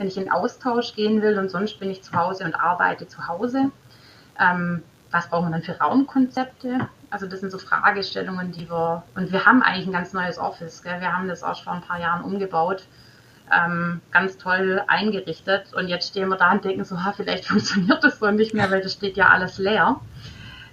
wenn 0.00 0.08
ich 0.08 0.16
in 0.16 0.32
Austausch 0.32 0.94
gehen 0.94 1.20
will 1.20 1.38
und 1.38 1.50
sonst 1.50 1.78
bin 1.78 1.90
ich 1.90 2.02
zu 2.02 2.14
Hause 2.14 2.44
und 2.44 2.54
arbeite 2.54 3.06
zu 3.06 3.28
Hause. 3.28 3.70
Ähm, 4.40 4.82
was 5.10 5.28
brauchen 5.28 5.48
wir 5.48 5.50
dann 5.50 5.62
für 5.62 5.78
Raumkonzepte? 5.78 6.88
Also 7.10 7.26
das 7.26 7.40
sind 7.40 7.52
so 7.52 7.58
Fragestellungen, 7.58 8.50
die 8.50 8.70
wir, 8.70 9.02
und 9.14 9.30
wir 9.30 9.44
haben 9.44 9.62
eigentlich 9.62 9.86
ein 9.86 9.92
ganz 9.92 10.14
neues 10.14 10.38
Office, 10.38 10.82
gell? 10.82 11.02
wir 11.02 11.12
haben 11.12 11.28
das 11.28 11.42
auch 11.42 11.54
schon 11.54 11.64
vor 11.64 11.72
ein 11.74 11.82
paar 11.82 12.00
Jahren 12.00 12.24
umgebaut, 12.24 12.84
ähm, 13.52 14.00
ganz 14.10 14.36
toll 14.38 14.82
eingerichtet 14.86 15.72
und 15.74 15.88
jetzt 15.88 16.08
stehen 16.08 16.28
wir 16.28 16.36
da 16.36 16.52
und 16.52 16.64
denken 16.64 16.84
so, 16.84 17.02
ha, 17.02 17.12
vielleicht 17.12 17.44
funktioniert 17.46 18.02
das 18.02 18.18
so 18.18 18.30
nicht 18.30 18.54
mehr, 18.54 18.70
weil 18.70 18.82
das 18.82 18.92
steht 18.92 19.16
ja 19.16 19.28
alles 19.28 19.58
leer. 19.58 20.00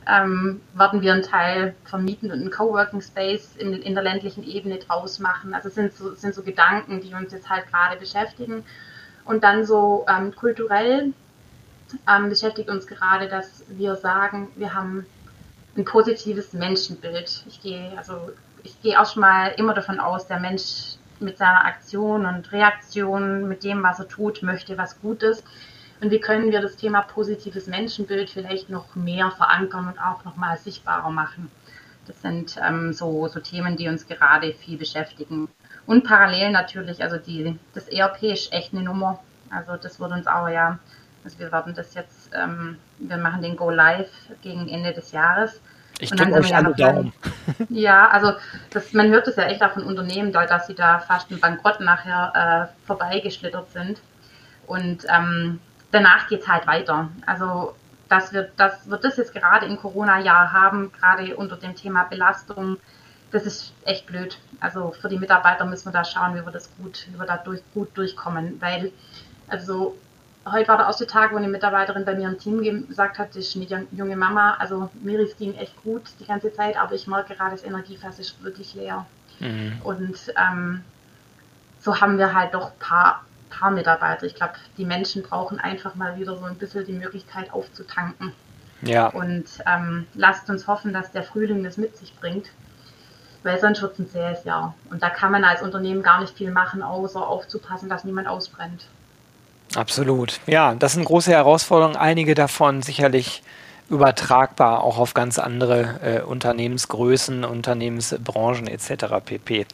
Ähm, 0.09 0.61
werden 0.73 1.01
wir 1.01 1.11
einen 1.13 1.23
Teil 1.23 1.75
vermieten 1.83 2.31
und 2.31 2.39
einen 2.39 2.51
Coworking 2.51 3.01
Space 3.01 3.55
in, 3.57 3.73
in 3.73 3.93
der 3.93 4.03
ländlichen 4.03 4.43
Ebene 4.47 4.77
draus 4.77 5.19
machen. 5.19 5.53
Also 5.53 5.69
sind 5.69 5.93
so, 5.93 6.13
sind 6.15 6.33
so 6.33 6.43
Gedanken, 6.43 7.01
die 7.01 7.13
uns 7.13 7.33
jetzt 7.33 7.49
halt 7.49 7.67
gerade 7.67 7.97
beschäftigen. 7.97 8.63
Und 9.25 9.43
dann 9.43 9.65
so 9.65 10.05
ähm, 10.07 10.33
kulturell 10.33 11.11
ähm, 12.07 12.29
beschäftigt 12.29 12.69
uns 12.69 12.87
gerade, 12.87 13.27
dass 13.27 13.65
wir 13.67 13.97
sagen, 13.97 14.47
wir 14.55 14.73
haben 14.73 15.05
ein 15.75 15.83
positives 15.83 16.53
Menschenbild. 16.53 17.43
Ich 17.47 17.61
gehe, 17.61 17.91
also 17.97 18.31
ich 18.63 18.81
gehe 18.81 18.99
auch 18.99 19.11
schon 19.11 19.21
mal 19.21 19.49
immer 19.57 19.73
davon 19.73 19.99
aus, 19.99 20.27
der 20.27 20.39
Mensch 20.39 20.96
mit 21.19 21.37
seiner 21.37 21.65
Aktion 21.65 22.25
und 22.25 22.51
Reaktion, 22.51 23.47
mit 23.47 23.63
dem, 23.63 23.83
was 23.83 23.99
er 23.99 24.07
tut, 24.07 24.43
möchte 24.43 24.77
was 24.77 24.99
Gutes. 25.01 25.43
Und 25.99 26.11
wie 26.11 26.19
können 26.19 26.51
wir 26.51 26.61
das 26.61 26.75
Thema 26.75 27.01
positives 27.01 27.67
Menschenbild 27.67 28.29
vielleicht 28.29 28.69
noch 28.69 28.95
mehr 28.95 29.31
verankern 29.31 29.87
und 29.87 29.99
auch 29.99 30.23
noch 30.25 30.35
mal 30.35 30.57
sichtbarer 30.57 31.09
machen? 31.09 31.49
Das 32.05 32.21
sind 32.21 32.57
ähm, 32.63 32.93
so, 32.93 33.27
so 33.27 33.39
Themen, 33.39 33.77
die 33.77 33.87
uns 33.87 34.07
gerade 34.07 34.53
viel 34.53 34.77
beschäftigen. 34.77 35.49
Und 35.85 36.05
parallel 36.05 36.51
natürlich, 36.51 37.01
also 37.01 37.17
die, 37.17 37.57
das 37.73 37.87
ERP 37.87 38.23
ist 38.23 38.53
echt 38.53 38.73
eine 38.73 38.83
Nummer. 38.83 39.19
Also 39.49 39.75
das 39.75 39.99
wird 39.99 40.11
uns 40.11 40.27
auch 40.27 40.47
ja, 40.47 40.79
also 41.23 41.39
wir 41.39 41.51
werden 41.51 41.73
das 41.73 41.93
jetzt, 41.95 42.29
ähm, 42.33 42.77
wir 42.99 43.17
machen 43.17 43.41
den 43.41 43.55
Go 43.55 43.69
Live 43.69 44.11
gegen 44.41 44.69
Ende 44.69 44.93
des 44.93 45.11
Jahres. 45.11 45.61
Ich 45.99 46.11
drücke 46.11 46.33
euch 46.33 46.55
alle 46.55 46.73
Daumen. 46.75 47.13
Ja, 47.69 48.09
also 48.09 48.33
das, 48.71 48.93
man 48.93 49.09
hört 49.09 49.27
es 49.27 49.35
ja 49.35 49.43
echt 49.43 49.63
auch 49.63 49.71
von 49.71 49.83
Unternehmen, 49.83 50.31
dass 50.31 50.67
sie 50.67 50.75
da 50.75 50.99
fast 50.99 51.31
im 51.31 51.39
Bankrott 51.39 51.79
nachher 51.79 52.69
äh, 52.73 52.85
vorbeigeschlittert 52.85 53.71
sind. 53.71 54.01
Und 54.67 55.05
ähm, 55.09 55.59
danach 55.91 56.27
geht 56.27 56.41
es 56.41 56.47
halt 56.47 56.67
weiter. 56.67 57.09
Also 57.25 57.73
dass 58.09 58.33
wir, 58.33 58.49
dass 58.57 58.89
wir 58.89 58.97
das 58.97 59.17
jetzt 59.17 59.33
gerade 59.33 59.65
im 59.65 59.77
Corona-Jahr 59.77 60.51
haben, 60.51 60.91
gerade 60.91 61.35
unter 61.35 61.57
dem 61.57 61.75
Thema 61.75 62.03
Belastung, 62.03 62.77
das 63.31 63.45
ist 63.45 63.73
echt 63.83 64.05
blöd. 64.05 64.37
Also 64.59 64.91
für 64.91 65.09
die 65.09 65.19
Mitarbeiter 65.19 65.65
müssen 65.65 65.85
wir 65.85 65.91
da 65.91 66.05
schauen, 66.05 66.35
wie 66.35 66.45
wir 66.45 66.51
das 66.51 66.69
gut, 66.77 67.07
wie 67.11 67.19
wir 67.19 67.25
da 67.25 67.37
durch, 67.37 67.61
gut 67.73 67.89
durchkommen, 67.97 68.57
weil 68.61 68.91
also 69.47 69.97
heute 70.51 70.67
war 70.67 70.77
der 70.77 70.87
erste 70.87 71.07
Tag, 71.07 71.31
wo 71.31 71.37
eine 71.37 71.47
Mitarbeiterin 71.47 72.05
bei 72.05 72.15
mir 72.15 72.27
im 72.27 72.37
Team 72.37 72.87
gesagt 72.87 73.17
hat, 73.17 73.29
das 73.29 73.37
ist 73.37 73.55
eine 73.55 73.87
junge 73.91 74.15
Mama, 74.15 74.55
also 74.59 74.89
mir 75.01 75.19
es 75.19 75.37
ging 75.37 75.55
echt 75.55 75.81
gut 75.83 76.03
die 76.19 76.25
ganze 76.25 76.53
Zeit, 76.53 76.77
aber 76.77 76.93
ich 76.93 77.07
merke 77.07 77.35
gerade, 77.35 77.51
das 77.51 77.63
Energiefass 77.63 78.19
ist 78.19 78.41
wirklich 78.43 78.73
leer. 78.75 79.05
Mhm. 79.39 79.81
Und 79.83 80.17
ähm, 80.35 80.83
so 81.79 81.99
haben 82.01 82.17
wir 82.17 82.33
halt 82.33 82.53
doch 82.53 82.71
ein 82.71 82.79
paar, 82.79 83.23
paar 83.49 83.71
Mitarbeiter. 83.71 84.25
Ich 84.25 84.35
glaube, 84.35 84.53
die 84.77 84.85
Menschen 84.85 85.23
brauchen 85.23 85.59
einfach 85.59 85.95
mal 85.95 86.17
wieder 86.17 86.35
so 86.35 86.45
ein 86.45 86.55
bisschen 86.55 86.85
die 86.85 86.93
Möglichkeit 86.93 87.53
aufzutanken. 87.53 88.33
Ja. 88.81 89.07
Und 89.07 89.45
ähm, 89.65 90.07
lasst 90.13 90.49
uns 90.49 90.67
hoffen, 90.67 90.93
dass 90.93 91.11
der 91.11 91.23
Frühling 91.23 91.63
das 91.63 91.77
mit 91.77 91.97
sich 91.97 92.15
bringt, 92.19 92.47
weil 93.43 93.59
sonst 93.59 93.81
wird 93.81 93.93
es 93.93 93.99
ein 93.99 94.09
zähes 94.09 94.43
Jahr. 94.43 94.75
Und 94.91 95.01
da 95.01 95.09
kann 95.09 95.31
man 95.31 95.43
als 95.43 95.61
Unternehmen 95.61 96.03
gar 96.03 96.21
nicht 96.21 96.37
viel 96.37 96.51
machen, 96.51 96.83
außer 96.83 97.25
aufzupassen, 97.25 97.89
dass 97.89 98.03
niemand 98.03 98.27
ausbrennt. 98.27 98.87
Absolut. 99.75 100.39
Ja, 100.47 100.75
das 100.75 100.93
sind 100.93 101.05
große 101.05 101.31
Herausforderungen. 101.31 101.97
Einige 101.97 102.35
davon 102.35 102.81
sicherlich 102.81 103.43
übertragbar 103.89 104.83
auch 104.83 104.97
auf 104.97 105.13
ganz 105.13 105.39
andere 105.39 105.99
äh, 106.03 106.21
Unternehmensgrößen, 106.21 107.45
Unternehmensbranchen 107.45 108.67
etc. 108.67 109.05
pp. 109.23 109.65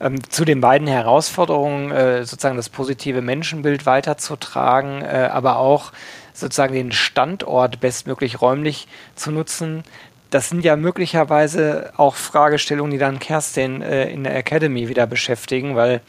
Ähm, 0.00 0.30
zu 0.30 0.44
den 0.44 0.60
beiden 0.60 0.86
Herausforderungen, 0.86 1.90
äh, 1.90 2.24
sozusagen 2.24 2.56
das 2.56 2.68
positive 2.68 3.22
Menschenbild 3.22 3.86
weiterzutragen, 3.86 5.02
äh, 5.02 5.28
aber 5.32 5.56
auch 5.56 5.92
sozusagen 6.34 6.74
den 6.74 6.92
Standort 6.92 7.80
bestmöglich 7.80 8.40
räumlich 8.40 8.88
zu 9.14 9.30
nutzen. 9.30 9.84
Das 10.30 10.48
sind 10.48 10.64
ja 10.64 10.76
möglicherweise 10.76 11.92
auch 11.96 12.14
Fragestellungen, 12.14 12.90
die 12.90 12.98
dann 12.98 13.18
Kerstin 13.18 13.82
äh, 13.82 14.10
in 14.10 14.24
der 14.24 14.36
Academy 14.36 14.88
wieder 14.88 15.06
beschäftigen, 15.06 15.76
weil 15.76 16.00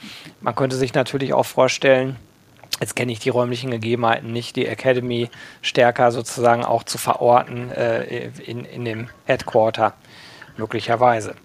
man 0.41 0.55
könnte 0.55 0.75
sich 0.75 0.93
natürlich 0.93 1.33
auch 1.33 1.45
vorstellen, 1.45 2.17
Jetzt 2.83 2.97
kenne 2.97 3.13
ich 3.13 3.19
die 3.19 3.29
räumlichen 3.29 3.71
Gegebenheiten 3.71 4.33
nicht, 4.33 4.57
die 4.57 4.65
Academy 4.65 5.29
stärker 5.61 6.11
sozusagen 6.11 6.65
auch 6.65 6.83
zu 6.83 6.97
verorten 6.97 7.71
äh, 7.71 8.27
in, 8.45 8.65
in 8.65 8.83
dem 8.83 9.07
Headquarter, 9.23 9.93
möglicherweise. 10.57 11.35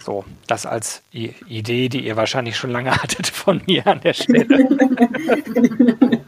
So, 0.00 0.24
das 0.46 0.64
als 0.64 1.02
I 1.12 1.34
Idee, 1.48 1.88
die 1.88 2.06
ihr 2.06 2.14
wahrscheinlich 2.14 2.56
schon 2.56 2.70
lange 2.70 2.92
hattet 3.02 3.26
von 3.26 3.62
mir 3.66 3.84
an 3.84 4.00
der 4.00 4.12
Stelle. 4.12 4.46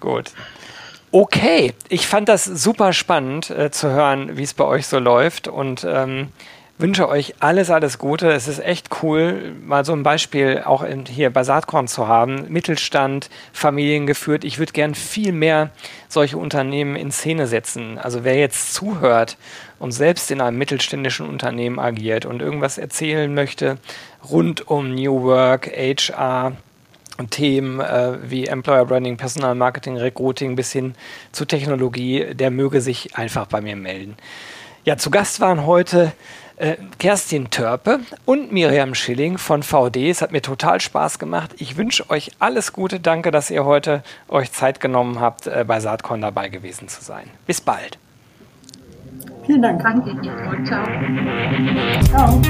Gut. 0.00 0.32
Okay, 1.12 1.72
ich 1.88 2.06
fand 2.06 2.28
das 2.28 2.44
super 2.44 2.92
spannend 2.92 3.48
äh, 3.48 3.70
zu 3.70 3.88
hören, 3.88 4.36
wie 4.36 4.42
es 4.42 4.52
bei 4.52 4.64
euch 4.64 4.86
so 4.86 4.98
läuft 4.98 5.48
und 5.48 5.86
ähm, 5.88 6.28
wünsche 6.78 7.08
euch 7.08 7.34
alles, 7.40 7.70
alles 7.70 7.98
Gute. 7.98 8.30
Es 8.32 8.48
ist 8.48 8.58
echt 8.58 9.02
cool, 9.02 9.54
mal 9.64 9.84
so 9.84 9.92
ein 9.92 10.02
Beispiel 10.02 10.62
auch 10.64 10.82
in, 10.82 11.06
hier 11.06 11.30
bei 11.30 11.42
Saatkorn 11.42 11.88
zu 11.88 12.08
haben. 12.08 12.46
Mittelstand, 12.48 13.30
familiengeführt. 13.52 14.44
Ich 14.44 14.58
würde 14.58 14.72
gern 14.72 14.94
viel 14.94 15.32
mehr 15.32 15.70
solche 16.08 16.38
Unternehmen 16.38 16.96
in 16.96 17.10
Szene 17.10 17.46
setzen. 17.46 17.98
Also 17.98 18.24
wer 18.24 18.36
jetzt 18.36 18.74
zuhört 18.74 19.36
und 19.78 19.92
selbst 19.92 20.30
in 20.30 20.40
einem 20.40 20.58
mittelständischen 20.58 21.28
Unternehmen 21.28 21.78
agiert 21.78 22.26
und 22.26 22.42
irgendwas 22.42 22.78
erzählen 22.78 23.32
möchte 23.32 23.78
rund 24.30 24.68
um 24.68 24.94
New 24.94 25.22
Work, 25.22 25.68
HR, 25.68 26.52
Themen 27.30 27.80
äh, 27.80 28.18
wie 28.30 28.46
Employer 28.46 28.84
Branding, 28.84 29.16
Personal 29.16 29.54
Marketing, 29.54 29.96
Recruiting 29.96 30.54
bis 30.54 30.72
hin 30.72 30.94
zu 31.32 31.46
Technologie, 31.46 32.34
der 32.34 32.50
möge 32.50 32.82
sich 32.82 33.16
einfach 33.16 33.46
bei 33.46 33.62
mir 33.62 33.76
melden. 33.76 34.16
Ja, 34.84 34.96
zu 34.96 35.10
Gast 35.10 35.40
waren 35.40 35.66
heute 35.66 36.12
äh, 36.56 36.76
Kerstin 36.98 37.50
Törpe 37.50 38.00
und 38.24 38.52
Miriam 38.52 38.94
Schilling 38.94 39.38
von 39.38 39.62
VD. 39.62 40.10
Es 40.10 40.22
hat 40.22 40.32
mir 40.32 40.42
total 40.42 40.80
Spaß 40.80 41.18
gemacht. 41.18 41.54
Ich 41.58 41.76
wünsche 41.76 42.08
euch 42.10 42.30
alles 42.38 42.72
Gute. 42.72 43.00
Danke, 43.00 43.30
dass 43.30 43.50
ihr 43.50 43.64
heute 43.64 44.02
euch 44.28 44.52
Zeit 44.52 44.80
genommen 44.80 45.20
habt, 45.20 45.46
äh, 45.46 45.64
bei 45.66 45.80
Saatkorn 45.80 46.20
dabei 46.20 46.48
gewesen 46.48 46.88
zu 46.88 47.02
sein. 47.04 47.28
Bis 47.46 47.60
bald. 47.60 47.98
Vielen 49.44 49.62
Dank. 49.62 49.82
Danke 49.82 50.14
dir. 50.20 50.32
Ciao. 50.64 50.84
Ciao. 52.10 52.42